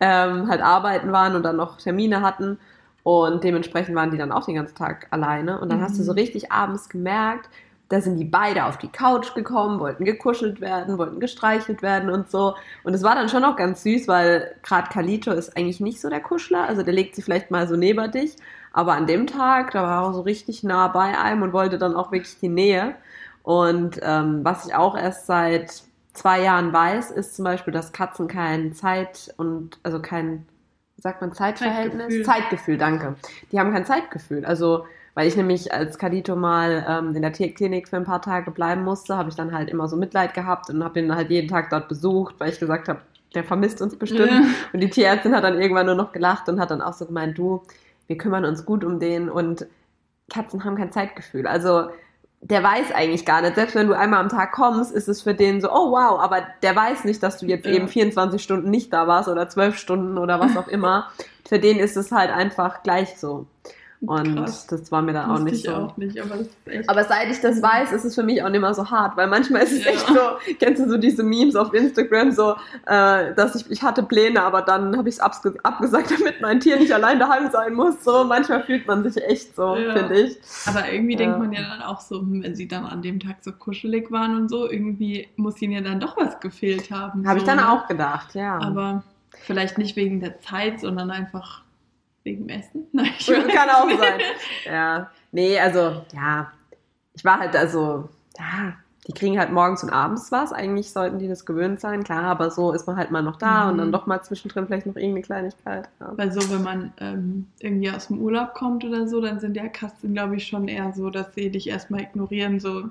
[0.00, 2.58] ähm, halt arbeiten waren und dann noch Termine hatten.
[3.02, 5.60] Und dementsprechend waren die dann auch den ganzen Tag alleine.
[5.60, 6.06] Und dann hast du Mhm.
[6.06, 7.48] so richtig abends gemerkt,
[7.90, 12.30] da sind die beide auf die Couch gekommen, wollten gekuschelt werden, wollten gestreichelt werden und
[12.30, 12.54] so.
[12.84, 16.08] Und es war dann schon auch ganz süß, weil gerade Kalito ist eigentlich nicht so
[16.08, 16.68] der Kuschler.
[16.68, 18.36] Also der legt sie vielleicht mal so neben dich.
[18.72, 21.96] Aber an dem Tag, da war er so richtig nah bei einem und wollte dann
[21.96, 22.94] auch wirklich die Nähe.
[23.42, 25.82] Und ähm, was ich auch erst seit
[26.12, 30.46] zwei Jahren weiß, ist zum Beispiel, dass Katzen kein Zeit und also kein,
[30.94, 32.02] wie sagt man, Zeitverhältnis?
[32.02, 32.24] Zeitgefühl.
[32.24, 33.16] Zeitgefühl, danke.
[33.50, 34.44] Die haben kein Zeitgefühl.
[34.44, 34.84] Also,
[35.14, 38.82] weil ich nämlich als Kalito mal ähm, in der Tierklinik für ein paar Tage bleiben
[38.82, 41.70] musste, habe ich dann halt immer so Mitleid gehabt und habe ihn halt jeden Tag
[41.70, 43.00] dort besucht, weil ich gesagt habe,
[43.34, 44.30] der vermisst uns bestimmt.
[44.30, 44.42] Ja.
[44.72, 47.38] Und die Tierärztin hat dann irgendwann nur noch gelacht und hat dann auch so gemeint,
[47.38, 47.62] du,
[48.06, 49.66] wir kümmern uns gut um den und
[50.32, 51.46] Katzen haben kein Zeitgefühl.
[51.46, 51.88] Also
[52.42, 53.54] der weiß eigentlich gar nicht.
[53.54, 56.42] Selbst wenn du einmal am Tag kommst, ist es für den so, oh wow, aber
[56.62, 57.72] der weiß nicht, dass du jetzt Ja.
[57.72, 61.08] eben 24 Stunden nicht da warst oder 12 Stunden oder was auch immer.
[61.48, 63.46] für den ist es halt einfach gleich so.
[64.02, 64.66] Und Krass.
[64.66, 65.72] das war mir dann auch nicht ich so.
[65.74, 66.36] auch nicht, aber.
[66.86, 69.26] Aber seit ich das weiß, ist es für mich auch nicht mehr so hart, weil
[69.26, 69.90] manchmal ist es Ja.
[69.90, 72.52] echt so, kennst du so diese Memes auf Instagram, so,
[72.86, 76.60] äh, dass ich, ich hatte Pläne, aber dann habe ich es abge abgesagt, damit mein
[76.60, 78.02] Tier nicht allein daheim sein muss.
[78.02, 79.92] So, manchmal fühlt man sich echt so, Ja.
[79.92, 80.38] finde ich.
[80.66, 81.18] Aber irgendwie Ja.
[81.18, 84.10] denkt man ja dann auch so, hm, wenn sie dann an dem Tag so kuschelig
[84.10, 87.28] waren und so, irgendwie muss ihnen ja dann doch was gefehlt haben.
[87.28, 87.70] Habe so, ich dann ne?
[87.70, 88.58] auch gedacht, ja.
[88.60, 89.02] Aber
[89.44, 91.64] vielleicht nicht wegen der Zeit, sondern einfach
[92.24, 92.86] wegen Essen.
[92.92, 94.20] Nein, ich Kann auch sein.
[94.66, 95.10] Ja.
[95.32, 96.50] Nee, also, ja.
[97.14, 98.08] Ich war halt, also,
[98.38, 98.72] ja,
[99.06, 100.52] die kriegen halt morgens und abends was.
[100.52, 103.64] Eigentlich sollten die das gewöhnt sein, klar, aber so ist man halt mal noch da
[103.64, 103.70] Mhm.
[103.72, 105.88] und dann doch mal zwischendrin vielleicht noch irgendeine Kleinigkeit.
[106.00, 106.12] Ja.
[106.16, 109.66] Weil so, wenn man ähm, irgendwie aus dem Urlaub kommt oder so, dann sind ja
[109.68, 112.84] Katzen, glaube ich, schon eher so, dass sie dich erstmal ignorieren, so,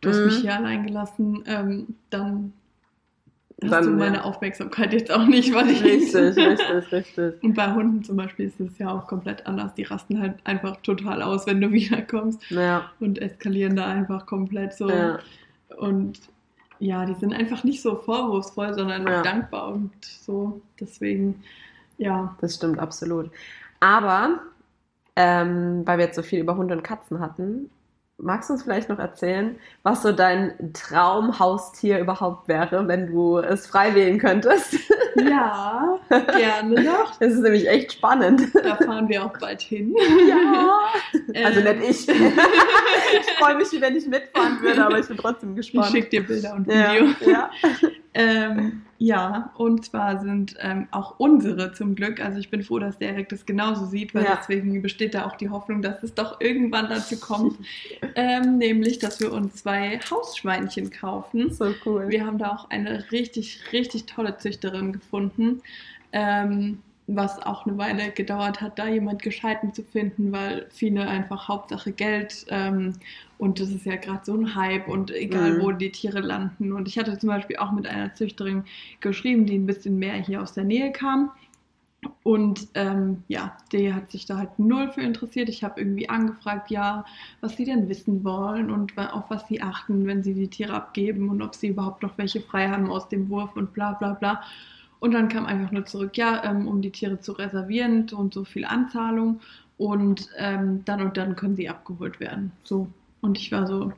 [0.00, 0.24] du hast Mhm.
[0.26, 2.52] mich hier allein gelassen, ähm, dann
[3.62, 3.96] hast Dann, du ja.
[3.96, 7.42] meine Aufmerksamkeit jetzt auch nicht, weil ich Richtig, richtig, richtig.
[7.42, 9.74] Und bei Hunden zum Beispiel ist es ja auch komplett anders.
[9.74, 14.74] Die rasten halt einfach total aus, wenn du wiederkommst Ja, und eskalieren da einfach komplett
[14.74, 14.88] so.
[14.90, 15.18] ja.
[15.76, 16.18] Und
[16.78, 19.22] ja, die sind einfach nicht so vorwurfsvoll, sondern Ja.
[19.22, 20.60] dankbar und so.
[20.80, 21.42] Deswegen,
[21.98, 22.34] ja.
[22.40, 23.30] Das stimmt absolut.
[23.80, 24.40] Aber,
[25.16, 27.70] ähm, weil wir jetzt so viel über Hunde und Katzen hatten,
[28.22, 33.66] magst du uns vielleicht noch erzählen, was so dein Traumhaustier überhaupt wäre, wenn du es
[33.66, 34.76] frei wählen könntest?
[35.16, 35.98] Ja,
[36.36, 37.16] gerne noch.
[37.18, 38.42] Das ist nämlich echt spannend.
[38.54, 39.92] Da fahren wir auch bald hin.
[40.28, 40.78] Ja.
[41.44, 42.08] Also Ähm, nicht ich.
[42.08, 45.86] ich freue mich, wenn ich mitfahren würde, aber ich bin trotzdem Ich gespannt.
[45.90, 47.30] schicke dir Bilder und ja, Video.
[47.32, 47.50] ja.
[48.12, 52.98] Ähm, ja, und zwar sind ähm, auch unsere zum Glück, also ich bin froh, dass
[52.98, 54.36] Derek das genauso sieht, weil Ja.
[54.36, 57.56] deswegen besteht da auch die Hoffnung, dass es doch irgendwann dazu kommt,
[58.16, 61.52] ähm, nämlich, dass wir uns zwei Hausschweinchen kaufen.
[61.52, 62.08] So cool.
[62.08, 65.62] Wir haben da auch eine richtig, richtig tolle Züchterin gefunden,
[66.12, 66.82] ähm,
[67.16, 71.92] was auch eine Weile gedauert hat, da jemand Gescheiten zu finden, weil viele einfach Hauptsache
[71.92, 72.94] Geld ähm,
[73.38, 75.62] und das ist ja gerade so ein Hype und egal Mhm.
[75.62, 76.72] wo die Tiere landen.
[76.72, 78.64] Und ich hatte zum Beispiel auch mit einer Züchterin
[79.00, 81.30] geschrieben, die ein bisschen mehr hier aus der Nähe kam.
[82.22, 85.48] Und ähm, ja, die hat sich da halt null für interessiert.
[85.50, 87.04] Ich habe irgendwie angefragt, ja,
[87.40, 91.28] was sie denn wissen wollen und auf was sie achten, wenn sie die Tiere abgeben
[91.30, 94.42] und ob sie überhaupt noch welche frei haben aus dem Wurf und bla bla bla.
[95.00, 98.32] Und dann kam einfach nur zurück, ja, ähm, um die Tiere zu reservieren, so und
[98.34, 99.40] so viel Anzahlung
[99.78, 102.52] und ähm, dann und dann können sie abgeholt werden.
[102.64, 102.86] So.
[103.22, 103.92] Und ich war so,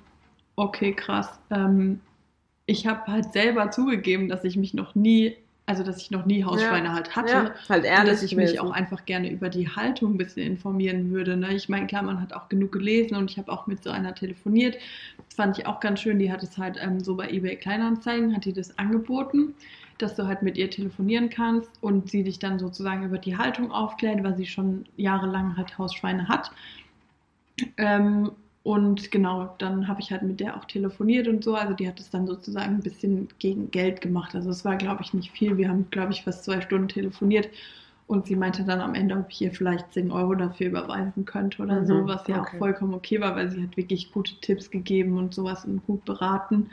[0.54, 1.40] okay, krass.
[1.50, 2.00] Ähm,
[2.66, 5.36] ich habe halt selber zugegeben, dass ich mich noch nie,
[5.66, 7.32] also dass ich noch nie Hausschweine halt hatte.
[7.32, 10.46] ja, halt Und ehrlich dass ich mich auch einfach gerne über die Haltung ein bisschen
[10.46, 11.36] informieren würde.
[11.36, 11.52] Ne?
[11.54, 14.14] Ich meine, klar, man hat auch genug gelesen und ich habe auch mit so einer
[14.14, 14.76] telefoniert.
[15.16, 16.20] Das fand ich auch ganz schön.
[16.20, 19.54] Die hat es halt ähm, so bei eBay Kleinanzeigen, hat die das angeboten,
[19.98, 23.70] dass du halt mit ihr telefonieren kannst und sie dich dann sozusagen über die Haltung
[23.72, 26.50] aufklärt, weil sie schon jahrelang halt Hausschweine hat.
[27.76, 28.32] Ähm,
[28.64, 31.56] und genau, dann habe ich halt mit der auch telefoniert und so.
[31.56, 34.34] Also die hat es dann sozusagen ein bisschen gegen Geld gemacht.
[34.34, 35.56] Also es war, glaube ich, nicht viel.
[35.56, 37.48] Wir haben, glaube ich, fast zwei Stunden telefoniert.
[38.06, 41.62] Und sie meinte dann am Ende, ob ich ihr vielleicht 10 Euro dafür überweisen könnte
[41.62, 42.42] oder Mhm, so, was ja okay.
[42.42, 46.04] auch vollkommen okay war, weil sie hat wirklich gute Tipps gegeben und sowas und gut
[46.04, 46.70] beraten.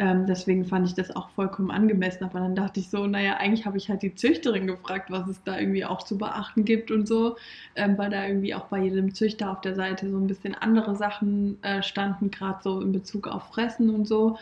[0.00, 2.24] Ähm, deswegen fand ich das auch vollkommen angemessen.
[2.24, 5.42] Aber dann dachte ich so, naja, eigentlich habe ich halt die Züchterin gefragt, was es
[5.44, 7.36] da irgendwie auch zu beachten gibt und so,
[7.76, 10.96] ähm, weil da irgendwie auch bei jedem Züchter auf der Seite so ein bisschen andere
[10.96, 14.38] Sachen äh, standen, gerade so in Bezug auf Fressen und so.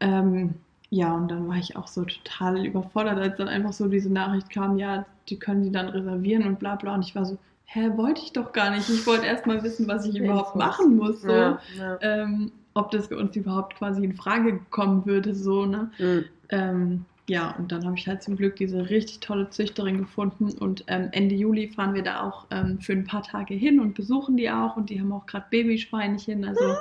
[0.00, 0.54] Ähm,
[0.90, 4.50] ja, und dann war ich auch so total überfordert, als dann einfach so diese Nachricht
[4.50, 6.94] kam, ja, die können die dann reservieren und bla bla.
[6.94, 8.90] Und ich war so, hä, wollte ich doch gar nicht.
[8.90, 11.22] Ich wollte erst mal wissen, was ich überhaupt machen muss.
[11.22, 11.30] So.
[11.30, 11.98] ja, ja.
[12.00, 15.90] Ähm, ob das für uns überhaupt quasi in Frage kommen würde, so, ne?
[15.98, 16.24] Mhm.
[16.50, 20.84] Ähm, ja, und dann habe ich halt zum Glück diese richtig tolle Züchterin gefunden und
[20.88, 24.36] ähm, Ende Juli fahren wir da auch ähm, für ein paar Tage hin und besuchen
[24.36, 26.74] die auch und die haben auch gerade Babyschweinchen, also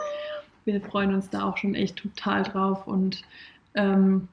[0.65, 3.21] wir freuen uns da auch schon echt total drauf und
[3.75, 4.27] ähm,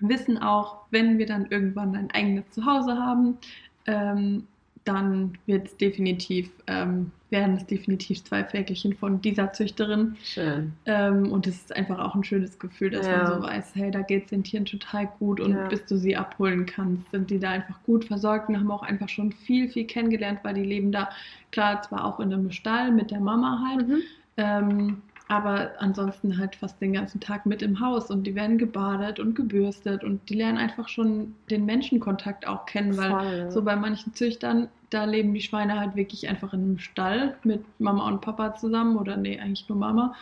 [0.00, 3.38] wissen auch, wenn wir dann irgendwann ein eigenes Zuhause haben,
[3.86, 4.48] ähm,
[4.84, 10.14] dann wird es definitiv, ähm, werden es definitiv zwei Fägelchen von dieser Züchterin.
[10.22, 10.72] Schön.
[10.84, 13.16] Ähm, und es ist einfach auch ein schönes Gefühl, dass Ja.
[13.16, 15.68] man so weiß, hey, da geht es den Tieren total gut und Ja.
[15.68, 19.08] bis du sie abholen kannst, sind die da einfach gut versorgt und haben auch einfach
[19.08, 21.08] schon viel, viel kennengelernt, weil die leben da,
[21.50, 24.02] klar, zwar auch in einem Stall mit der Mama halt, Mhm.
[24.36, 29.18] ähm, aber ansonsten halt fast den ganzen Tag mit im Haus und die werden gebadet
[29.20, 33.50] und gebürstet und die lernen einfach schon den Menschenkontakt auch kennen, weil Voll.
[33.50, 37.64] so bei manchen Züchtern, da leben die Schweine halt wirklich einfach in einem Stall mit
[37.80, 40.14] Mama und Papa zusammen oder nee, eigentlich nur Mama.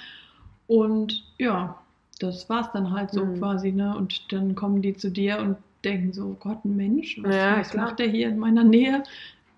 [0.67, 1.77] Und ja,
[2.21, 3.39] das war's dann halt so Mhm.
[3.39, 3.97] quasi, ne?
[3.97, 7.59] Und dann kommen die zu dir und denken so, oh Gott, ein Mensch, was, Ja,
[7.59, 9.03] was macht der hier in meiner Nähe?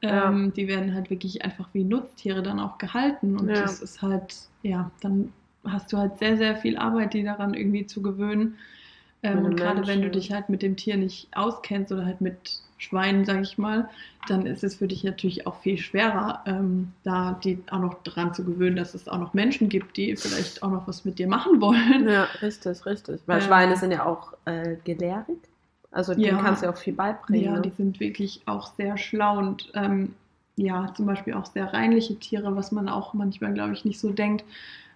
[0.05, 0.29] Ja.
[0.29, 3.39] Ähm, die werden halt wirklich einfach wie Nutztiere dann auch gehalten.
[3.39, 3.63] Und Ja.
[3.63, 5.33] das ist halt, ja, dann
[5.65, 8.57] hast du halt sehr, sehr viel Arbeit, die daran irgendwie zu gewöhnen.
[9.23, 12.61] Ähm, und gerade wenn du dich halt mit dem Tier nicht auskennst oder halt mit
[12.77, 13.89] Schweinen, sag ich mal,
[14.29, 18.35] dann ist es für dich natürlich auch viel schwerer, ähm, da die auch noch dran
[18.35, 21.29] zu gewöhnen, dass es auch noch Menschen gibt, die vielleicht auch noch was mit dir
[21.29, 22.09] machen wollen.
[22.09, 23.23] Ja, richtig, richtig.
[23.27, 25.39] Weil Ähm, Schweine sind ja auch äh, gelehrig.
[25.95, 26.31] Also Ja.
[26.31, 27.45] denen kannst du ja auch viel beibringen.
[27.45, 27.63] Ja, ne?
[27.63, 30.15] die sind wirklich auch sehr schlau und ähm,
[30.57, 34.11] ja, zum Beispiel auch sehr reinliche Tiere, was man auch manchmal, glaube ich, nicht so
[34.13, 34.45] denkt.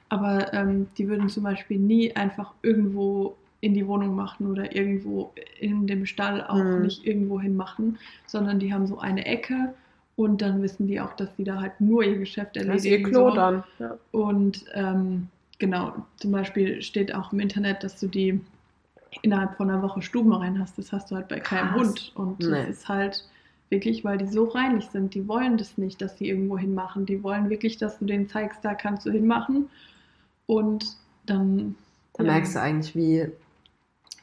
[0.08, 5.32] Aber ähm, die würden zum Beispiel nie einfach irgendwo in die Wohnung machen oder irgendwo
[5.60, 6.82] in dem Stall auch Mhm.
[6.82, 9.74] nicht irgendwo hin machen, sondern die haben so eine Ecke
[10.16, 13.04] und dann wissen die auch, dass sie da halt nur ihr Geschäft Das erledigen.
[13.04, 13.34] ihr Klo so.
[13.36, 13.64] dann.
[13.80, 13.96] Ja.
[14.12, 15.28] Und ähm,
[15.58, 18.40] genau, zum Beispiel steht auch im Internet, dass du die
[19.22, 20.78] innerhalb von einer Woche Stuben rein hast.
[20.78, 21.78] Das hast du halt bei keinem Krass.
[21.78, 22.12] Hund.
[22.14, 22.50] Und Nee.
[22.66, 23.24] das ist halt
[23.70, 25.14] wirklich, weil die so reinlich sind.
[25.14, 27.06] Die wollen das nicht, dass sie irgendwo hinmachen.
[27.06, 29.68] Die wollen wirklich, dass du denen zeigst, da kannst du hinmachen.
[30.46, 30.96] Und
[31.26, 31.74] dann.
[32.14, 33.28] Da ja, merkst du eigentlich, wie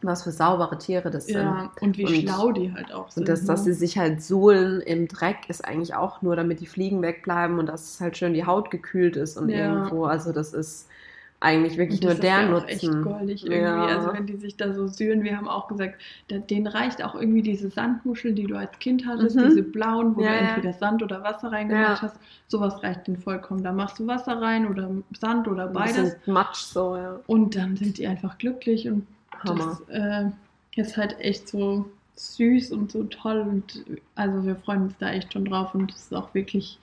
[0.02, 1.38] was für saubere Tiere das sind.
[1.38, 3.22] Ja, und wie Und- schlau die halt auch sind.
[3.22, 3.74] Und das, dass ne?
[3.74, 7.68] sie sich halt suhlen im Dreck, ist eigentlich auch nur, damit die Fliegen wegbleiben und
[7.68, 9.74] dass halt schön die Haut gekühlt ist und Ja.
[9.74, 10.06] irgendwo.
[10.06, 10.88] Also das ist
[11.46, 12.68] eigentlich wirklich nur das der ist ja Nutzen.
[12.70, 13.62] echt goldig irgendwie.
[13.62, 13.86] Ja.
[13.86, 17.16] Also wenn die sich da so sühlen, wir haben auch gesagt, da, denen reicht auch
[17.16, 19.46] irgendwie diese Sandmuscheln, die du als Kind hattest, Mhm.
[19.46, 22.18] diese blauen, wo Ja, du entweder Sand oder Wasser reingemacht hast.
[22.48, 23.64] Sowas reicht denen vollkommen.
[23.64, 26.16] Da machst du Wasser rein oder Sand oder beides.
[26.16, 27.20] bisschen Matsch so, ja.
[27.28, 29.06] Und dann sind die einfach glücklich und
[29.44, 29.80] Hammer.
[29.88, 30.30] das, äh,
[30.82, 31.86] ist halt echt so
[32.16, 33.84] süß und so toll und
[34.16, 36.80] also wir freuen uns da echt schon drauf und es ist auch wirklich,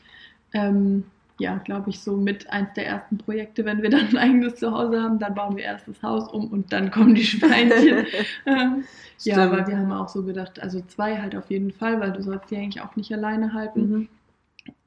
[0.54, 1.04] ähm,
[1.42, 5.02] ja, glaube ich, so mit eins der ersten Projekte, wenn wir dann ein eigenes Zuhause
[5.02, 8.06] haben, dann bauen wir erst das Haus um und dann kommen die Schweinchen.
[8.46, 8.84] ähm,
[9.20, 12.22] ja, aber wir haben auch so gedacht, also zwei halt auf jeden Fall, weil du
[12.22, 13.90] sollst die eigentlich auch nicht alleine halten.
[13.90, 14.08] Mhm.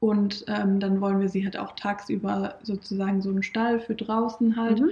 [0.00, 4.56] Und ähm, dann wollen wir sie halt auch tagsüber sozusagen so einen Stall für draußen
[4.56, 4.80] halt.
[4.80, 4.90] Mhm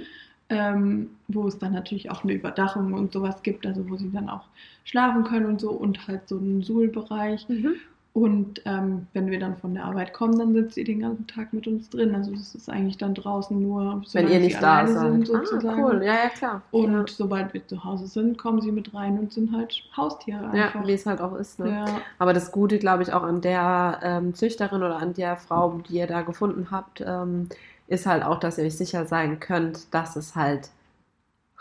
[0.49, 4.29] ähm, wo es dann natürlich auch eine Überdachung und sowas gibt, also wo sie dann
[4.29, 4.45] auch
[4.83, 7.47] schlafen können und so und halt so einen Suhlbereich.
[7.49, 7.75] Mhm.
[8.15, 11.51] Und ähm, wenn wir dann von der Arbeit kommen, dann sitzt sie den ganzen Tag
[11.51, 12.15] mit uns drin.
[12.15, 15.27] Also das ist eigentlich dann draußen nur, wenn ihr nicht da seid.
[15.27, 15.81] sozusagen.
[15.81, 16.61] Ah, cool, ja, ja, klar.
[16.71, 17.03] Und ja.
[17.13, 20.75] sobald wir zu Hause sind, kommen sie mit rein und sind halt Haustiere einfach.
[20.75, 21.59] Ja, wie es halt auch ist.
[21.59, 21.69] Ne?
[21.69, 21.85] Ja.
[22.17, 25.95] Aber das Gute, glaube ich, auch an der ähm, Züchterin oder an der Frau, die
[25.95, 27.49] ihr da gefunden habt, ähm,
[27.87, 30.69] ist halt auch, dass ihr euch sicher sein könnt, dass es halt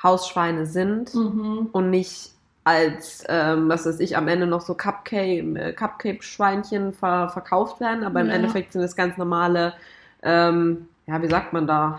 [0.00, 1.70] Hausschweine sind mhm.
[1.72, 2.34] und nicht
[2.64, 8.22] als, ähm, was weiß ich, am Ende noch so Cupcake-Schweinchen äh, ver verkauft werden, aber
[8.22, 8.34] im ja.
[8.34, 9.74] Endeffekt sind es ganz normale
[10.22, 11.98] ähm, ja, wie sagt man da,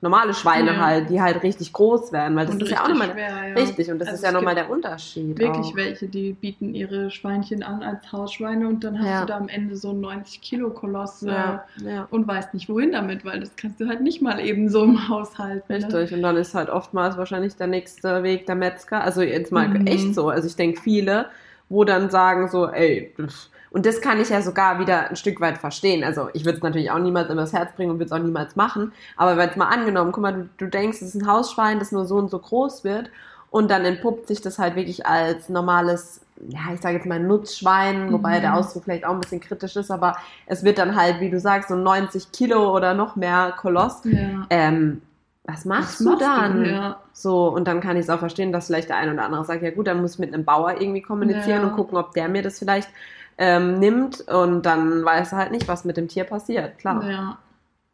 [0.00, 0.80] normale Schweine ja.
[0.80, 3.54] halt, die halt richtig groß werden, weil das und ist ja auch nochmal ja.
[3.54, 5.38] richtig und das also ist ja nochmal der Unterschied.
[5.38, 5.76] Wirklich auch.
[5.76, 9.20] welche, die bieten ihre Schweinchen an als Hausschweine und dann hast ja.
[9.20, 11.58] du da am Ende so 90 Kilo Koloss äh,
[12.10, 15.08] und weißt nicht wohin damit, weil das kannst du halt nicht mal eben so im
[15.08, 15.64] Haus halten.
[15.68, 15.76] Ne?
[15.76, 16.16] Richtig, ne?
[16.16, 19.86] und dann ist halt oftmals wahrscheinlich der nächste Weg der Metzger, also jetzt mal mhm.
[19.86, 21.26] echt so, also ich denke viele,
[21.68, 25.40] wo dann sagen so, ey, pff, und das kann ich ja sogar wieder ein Stück
[25.40, 26.04] weit verstehen.
[26.04, 28.22] Also ich würde es natürlich auch niemals in das Herz bringen und würde es auch
[28.22, 28.92] niemals machen.
[29.16, 31.90] Aber wenn es mal angenommen, guck mal, du, du denkst, es ist ein Hausschwein, das
[31.90, 33.10] nur so und so groß wird
[33.50, 38.06] und dann entpuppt sich das halt wirklich als normales, ja, ich sage jetzt mal Nutzschwein,
[38.06, 38.12] mhm.
[38.12, 40.16] wobei der Ausdruck vielleicht auch ein bisschen kritisch ist, aber
[40.46, 44.00] es wird dann halt, wie du sagst, so 90 Kilo oder noch mehr Koloss.
[44.04, 44.46] Ja.
[44.50, 45.02] Ähm,
[45.44, 46.64] was machst, was du dann?
[46.64, 46.96] Du, ja.
[47.12, 49.62] So, und dann kann ich es auch verstehen, dass vielleicht der eine oder andere sagt,
[49.62, 51.68] ja gut, dann muss ich mit einem Bauer irgendwie kommunizieren ja.
[51.68, 52.88] und gucken, ob der mir das vielleicht
[53.38, 57.08] ähm, nimmt und dann weiß er halt nicht, was mit dem Tier passiert, klar.
[57.08, 57.38] Ja.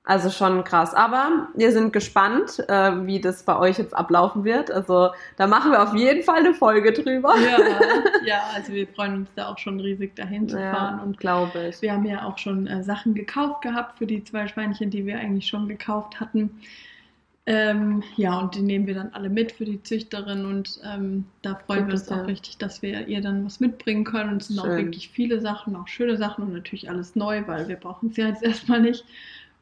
[0.08, 0.94] Also schon krass.
[0.94, 4.70] Aber wir sind gespannt, äh, wie das bei euch jetzt ablaufen wird.
[4.70, 7.34] Also da machen wir auf jeden Fall eine Folge drüber.
[7.36, 7.58] Ja,
[8.24, 10.96] ja also wir freuen uns da auch schon riesig dahin zu fahren.
[10.96, 11.82] Ja, und glaube ich.
[11.82, 15.18] Wir haben ja auch schon äh, Sachen gekauft gehabt für die zwei Schweinchen, die wir
[15.18, 16.58] eigentlich schon gekauft hatten.
[17.50, 21.54] Ähm, ja, und die nehmen wir dann alle mit für die Züchterin und ähm, da
[21.54, 24.32] freuen Gibt wir uns auch richtig, dass wir ihr dann was mitbringen können.
[24.32, 24.70] Und es sind Schön.
[24.70, 28.18] auch wirklich viele Sachen, auch schöne Sachen und natürlich alles neu, weil wir brauchen es
[28.18, 29.06] ja jetzt erstmal nicht.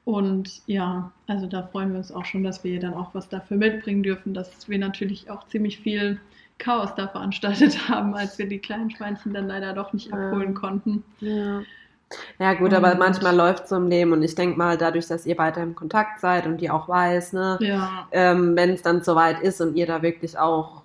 [0.04, 3.28] Und ja, also da freuen wir uns auch schon, dass wir ihr dann auch was
[3.28, 6.18] dafür mitbringen dürfen, dass wir natürlich auch ziemlich viel
[6.58, 11.04] Chaos da veranstaltet haben, als wir die kleinen Schweinchen dann leider doch nicht abholen konnten.
[11.20, 11.62] Ja.
[12.38, 15.08] Ja, gut, aber und manchmal läuft es so im Leben und ich denke mal, dadurch,
[15.08, 18.06] dass ihr weiter im Kontakt seid und die auch weiß, ne, ja.
[18.12, 20.82] ähm, wenn es dann soweit ist und ihr da wirklich auch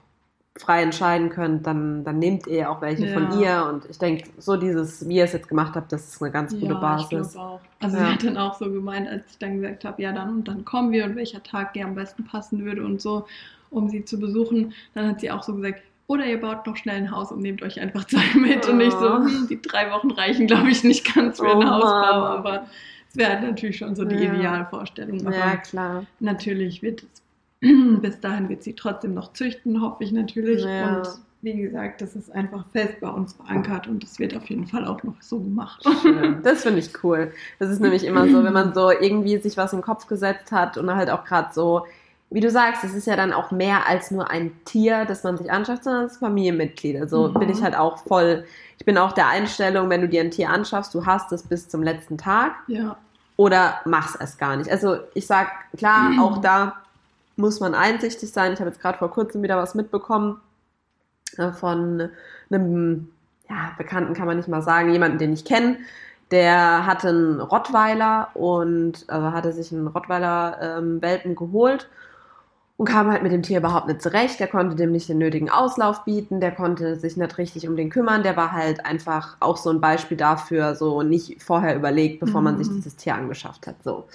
[0.58, 3.14] frei entscheiden könnt, dann, dann nehmt ihr auch welche ja.
[3.14, 6.22] von ihr und ich denke, so dieses, wie ihr es jetzt gemacht habt, das ist
[6.22, 7.34] eine ganz gute ja, Basis.
[7.34, 7.62] Ich auch.
[7.80, 8.06] Also ja.
[8.06, 10.66] sie hat dann auch so gemeint, als ich dann gesagt habe, ja dann und dann
[10.66, 13.26] kommen wir und welcher Tag ihr am besten passen würde und so,
[13.70, 15.82] um sie zu besuchen, dann hat sie auch so gesagt,
[16.12, 18.72] oder ihr baut noch schnell ein Haus und nehmt euch einfach zwei mit oh.
[18.72, 19.24] und nicht so, oh.
[19.24, 22.68] hm, die drei Wochen reichen, glaube ich, nicht ganz für oh, Hausbau, aber
[23.10, 24.34] es wäre natürlich schon so die ja.
[24.34, 25.26] Idealvorstellung.
[25.26, 26.06] Aber ja, klar.
[26.20, 27.22] Natürlich wird es,
[28.02, 30.66] bis dahin wird sie trotzdem noch züchten, hoffe ich natürlich.
[30.66, 30.98] Ja.
[30.98, 31.08] Und
[31.42, 34.86] wie gesagt, das ist einfach fest bei uns verankert und das wird auf jeden Fall
[34.86, 35.82] auch noch so gemacht.
[36.02, 36.40] Schön.
[36.44, 37.32] Das finde ich cool.
[37.58, 40.78] Das ist nämlich immer so, wenn man so irgendwie sich was den Kopf gesetzt hat
[40.78, 41.86] und halt auch gerade so
[42.32, 45.38] wie du sagst, es ist ja dann auch mehr als nur ein Tier, das man
[45.38, 47.00] sich anschafft, sondern es ist Familienmitglied.
[47.00, 47.34] Also mhm.
[47.34, 48.46] bin ich halt auch voll,
[48.80, 51.68] ich bin auch der Einstellung, wenn du dir ein Tier anschaffst, du hast es bis
[51.68, 52.54] zum letzten Tag.
[52.68, 52.96] Ja.
[53.36, 54.72] Oder machst es gar nicht.
[54.72, 56.20] Also ich sag, klar, mhm.
[56.22, 56.76] auch da
[57.36, 58.54] muss man einsichtig sein.
[58.54, 60.40] Ich habe jetzt gerade vor kurzem wieder was mitbekommen
[61.38, 62.12] äh, von
[62.50, 63.10] einem
[63.50, 65.80] ja, Bekannten, kann man nicht mal sagen, jemanden, den ich kenne.
[66.30, 71.90] Der hatte einen Rottweiler und also hatte sich einen Rottweiler-Welpen ähm, geholt
[72.82, 74.40] und kam halt mit dem Tier überhaupt nicht zurecht.
[74.40, 77.92] Der konnte dem nicht den nötigen Auslauf bieten, der konnte sich nicht richtig um den
[77.92, 78.24] kümmern.
[78.24, 82.58] Der war halt einfach auch so ein Beispiel dafür, so nicht vorher überlegt, bevor man
[82.58, 82.78] sich mhm.
[82.78, 83.76] dieses Tier angeschafft hat.
[83.84, 84.06] So.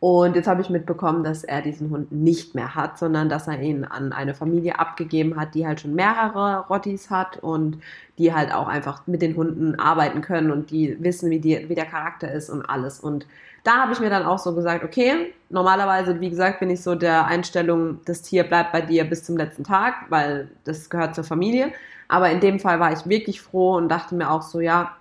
[0.00, 3.60] Und jetzt habe ich mitbekommen, dass er diesen Hund nicht mehr hat, sondern dass er
[3.60, 7.78] ihn an eine Familie abgegeben hat, die halt schon mehrere Rottis hat und
[8.18, 11.74] die halt auch einfach mit den Hunden arbeiten können und die wissen, wie, die, wie
[11.76, 12.98] der Charakter ist und alles.
[12.98, 13.28] Und
[13.64, 16.94] da habe ich mir dann auch so gesagt, okay, normalerweise, wie gesagt, bin ich so
[16.94, 21.24] der Einstellung, das Tier bleibt bei dir bis zum letzten Tag, weil das gehört zur
[21.24, 21.72] Familie.
[22.08, 24.96] Aber in dem Fall war ich wirklich froh und dachte mir auch so, ja,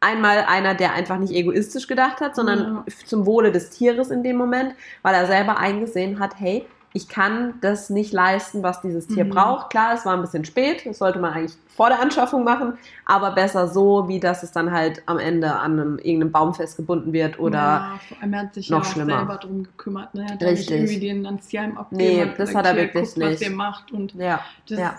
[0.00, 3.06] einmal einer, der einfach nicht egoistisch gedacht hat, sondern ja.
[3.06, 6.66] zum Wohle des Tieres in dem Moment, weil er selber eingesehen hat, hey,
[6.96, 9.30] ich kann das nicht leisten, was dieses Tier Mhm.
[9.30, 9.68] braucht.
[9.68, 13.32] Klar, es war ein bisschen spät, das sollte man eigentlich vor der Anschaffung machen, aber
[13.32, 17.38] besser so, wie dass es dann halt am Ende an einem, irgendeinem Baum festgebunden wird
[17.38, 19.18] oder ja, vor allem er hat sich noch ja auch schlimmer.
[19.18, 20.14] selber drum gekümmert.
[20.14, 20.22] Ne?
[20.26, 20.76] Er hat ja nicht Richtig.
[20.76, 22.30] irgendwie den ans Tierheim abgegeben.
[22.30, 23.42] Nee, das hat er wirklich guckt, was nicht.
[23.42, 23.92] ihr macht.
[23.92, 24.94] Und ja, das ja.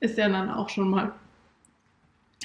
[0.00, 1.12] ist ja dann auch schon mal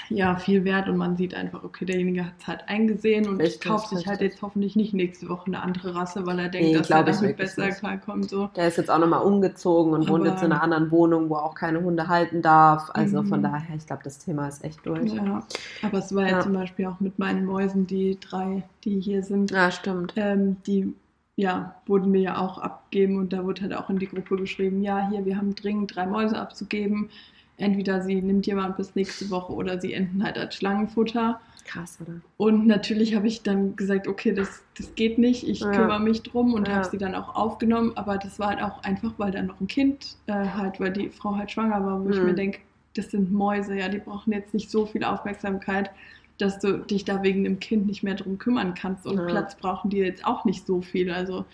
[0.10, 3.62] ja, viel wert und man sieht einfach, okay, derjenige hat es halt eingesehen und Richtig,
[3.70, 4.34] kauft sich halt richtig.
[4.34, 7.38] jetzt hoffentlich nicht nächste Woche eine andere Rasse, weil er denkt, Nee, dass er damit
[7.38, 7.78] besser nicht.
[7.80, 8.30] klarkommt.
[8.30, 8.48] So.
[8.56, 11.36] Der ist jetzt auch nochmal umgezogen und wohnt Aber- jetzt in einer anderen Wohnung, wo
[11.36, 12.90] auch keine Hunde halten darf.
[12.94, 13.28] Also Mhm.
[13.28, 15.14] von daher, ich glaube, das Thema ist echt durch.
[15.14, 15.44] Ja,
[15.84, 16.40] aber es war ja, Ja.
[16.42, 20.14] zum Beispiel auch mit meinen Mäusen, die drei, die hier sind, Ja, stimmt.
[20.16, 20.94] ähm, die
[21.36, 24.84] ja, wurden mir ja auch abgegeben und da wurde halt auch in die Gruppe geschrieben,
[24.84, 27.10] ja, hier, wir haben dringend drei Mäuse abzugeben.
[27.58, 31.40] Entweder sie nimmt jemand bis nächste Woche oder sie enden halt als Schlangenfutter.
[31.66, 32.14] Krass, oder?
[32.38, 35.72] Und natürlich habe ich dann gesagt, okay, das, das geht nicht, ich Ja.
[35.72, 36.76] kümmere mich drum und Ja.
[36.76, 37.94] habe sie dann auch aufgenommen.
[37.96, 41.10] Aber das war halt auch einfach, weil dann noch ein Kind äh, halt, weil die
[41.10, 42.26] Frau halt schwanger war, wo ich Mhm.
[42.30, 42.60] mir denke,
[42.96, 45.90] das sind Mäuse, ja, die brauchen jetzt nicht so viel Aufmerksamkeit,
[46.40, 49.06] dass du dich da wegen dem Kind nicht mehr drum kümmern kannst.
[49.06, 49.26] Und Ja.
[49.28, 51.12] Platz brauchen die jetzt auch nicht so viel.
[51.12, 51.46] Also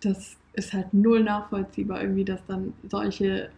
[0.00, 3.50] das ist halt null nachvollziehbar, irgendwie, dass dann solche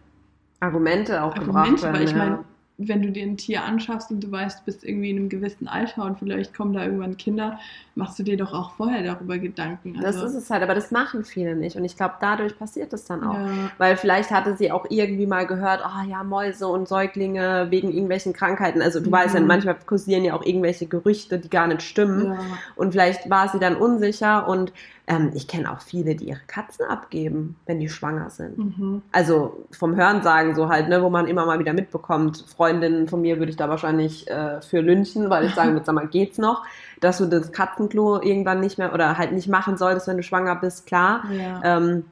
[0.61, 1.93] Argumente auch gebracht Argumente, werden.
[1.93, 2.17] weil ich ja.
[2.17, 2.39] meine,
[2.77, 5.67] wenn du dir ein Tier anschaffst und du weißt, du bist irgendwie in einem gewissen
[5.67, 7.59] Alter und vielleicht kommen da irgendwann Kinder,
[7.95, 9.95] machst du dir doch auch vorher darüber Gedanken.
[9.99, 11.75] das Also, ist es halt, aber das machen viele nicht.
[11.75, 13.35] Und ich glaube, dadurch passiert es dann auch.
[13.37, 17.91] ja, Weil vielleicht hatte sie auch irgendwie mal gehört, ah ja, Mäuse und Säuglinge wegen
[17.91, 18.81] irgendwelchen Krankheiten.
[18.81, 19.11] Also du Mhm.
[19.11, 22.33] weißt ja, manchmal kursieren ja auch irgendwelche Gerüchte, die gar nicht stimmen.
[22.33, 24.73] ja, Und vielleicht war sie dann unsicher und
[25.07, 28.57] ähm, ich kenne auch viele, die ihre Katzen abgeben, wenn die schwanger sind.
[28.57, 29.01] mhm.
[29.11, 32.45] Also vom Hörensagen so halt, ne, wo man immer mal wieder mitbekommt.
[32.47, 35.95] Freundinnen von mir würde ich da wahrscheinlich äh, für lynchen, weil ich sagen würde, sag
[35.95, 36.63] mal, geht's noch?
[37.01, 40.55] Dass du das Katzenklo irgendwann nicht mehr oder halt nicht machen solltest, wenn du schwanger
[40.55, 41.23] bist, klar.
[41.23, 41.61] ja.
[41.63, 42.05] Ähm,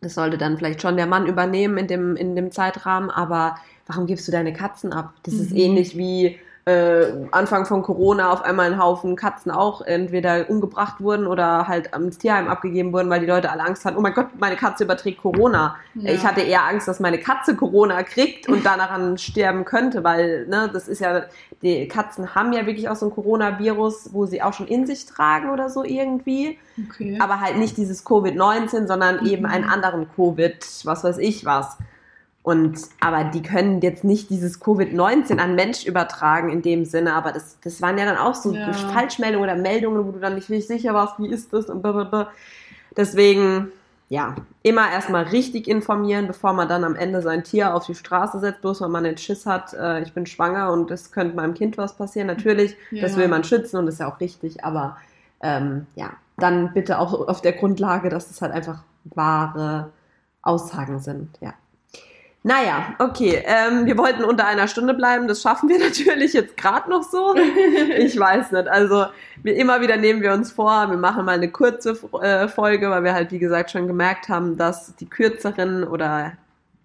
[0.00, 3.56] das sollte dann vielleicht schon der Mann übernehmen in dem, in dem Zeitrahmen, aber
[3.86, 5.14] warum gibst du deine Katzen ab?
[5.24, 5.56] Das ist Mhm.
[5.56, 11.28] ähnlich wie äh, Anfang von Corona auf einmal ein Haufen Katzen auch entweder umgebracht wurden
[11.28, 14.28] oder halt ins Tierheim abgegeben wurden, weil die Leute alle Angst hatten, oh mein Gott,
[14.40, 15.76] meine Katze überträgt Corona.
[15.94, 16.12] Ja.
[16.12, 20.46] Ich hatte eher Angst, dass meine Katze Corona kriegt und dann daran sterben könnte, weil
[20.48, 21.26] ne, das ist ja,
[21.62, 25.06] die Katzen haben ja wirklich auch so ein Coronavirus, wo sie auch schon in sich
[25.06, 26.58] tragen oder so irgendwie
[26.88, 27.16] okay.
[27.20, 29.26] aber halt nicht dieses Covid-19, sondern Mhm.
[29.26, 31.78] eben einen anderen Covid, was weiß ich was.
[32.46, 37.32] Und, aber die können jetzt nicht dieses Covid-19 an Mensch übertragen in dem Sinne, aber
[37.32, 38.72] das, das waren ja dann auch so Ja.
[38.72, 42.30] Falschmeldungen oder Meldungen, wo du dann nicht wirklich sicher warst, wie ist das und blablabla.
[42.96, 43.72] Deswegen,
[44.08, 48.38] ja, immer erstmal richtig informieren, bevor man dann am Ende sein Tier auf die Straße
[48.38, 51.54] setzt, bloß weil man den Schiss hat, äh, ich bin schwanger und es könnte meinem
[51.54, 52.28] Kind was passieren.
[52.28, 53.22] Natürlich, das Ja.
[53.22, 54.98] will man schützen und das ist ja auch richtig, aber
[55.40, 59.90] ähm, ja, dann bitte auch auf der Grundlage, dass es halt einfach wahre
[60.42, 61.52] Aussagen sind, ja.
[62.46, 66.88] Naja, okay, ähm, wir wollten unter einer Stunde bleiben, das schaffen wir natürlich jetzt gerade
[66.88, 67.34] noch so.
[67.98, 69.06] Ich weiß nicht, also
[69.42, 73.02] wir, immer wieder nehmen wir uns vor, wir machen mal eine kurze äh, Folge, weil
[73.02, 76.34] wir halt, wie gesagt, schon gemerkt haben, dass die kürzeren oder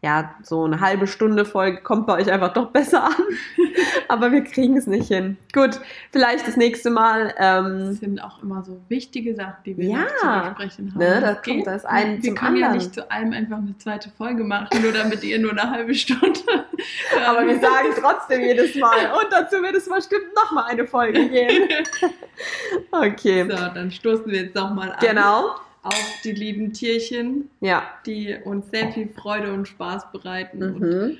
[0.03, 3.13] ja, so eine halbe Stunde Folge kommt bei euch einfach doch besser an.
[4.07, 5.37] Aber wir kriegen es nicht hin.
[5.53, 5.79] Gut,
[6.11, 7.33] vielleicht das nächste Mal.
[7.37, 10.07] Ähm, Das sind auch immer so wichtige Sachen, die wir Ja.
[10.07, 10.97] zu besprechen haben.
[10.99, 12.77] Ne, da Das kommt das ein wir können ja anderen.
[12.83, 16.39] nicht zu allem einfach eine zweite Folge machen, nur damit ihr nur eine halbe Stunde.
[17.27, 19.11] Aber wir sagen trotzdem jedes Mal.
[19.13, 21.69] Und dazu wird es bestimmt nochmal eine Folge geben.
[22.91, 23.43] Okay.
[23.49, 25.55] So, dann stoßen wir jetzt nochmal an Genau.
[25.83, 27.83] Auf die lieben Tierchen, Ja.
[28.05, 31.17] die uns sehr viel Freude und Spaß bereiten und Mhm.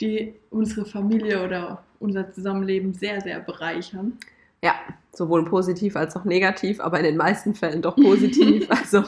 [0.00, 4.18] die unsere Familie oder unser Zusammenleben sehr, sehr bereichern.
[4.62, 4.74] Ja,
[5.12, 8.66] sowohl positiv als auch negativ, aber in den meisten Fällen doch positiv.
[8.70, 9.04] also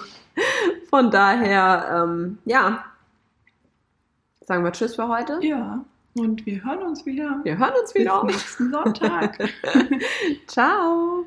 [0.91, 2.85] von daher, ähm, ja.
[4.47, 5.39] Sagen wir Tschüss für heute.
[5.43, 5.85] Ja,
[6.17, 7.41] und wir hören uns wieder.
[7.45, 8.25] Wir hören uns Bis wieder.
[8.25, 9.39] nächsten Sonntag.
[10.47, 11.25] Ciao.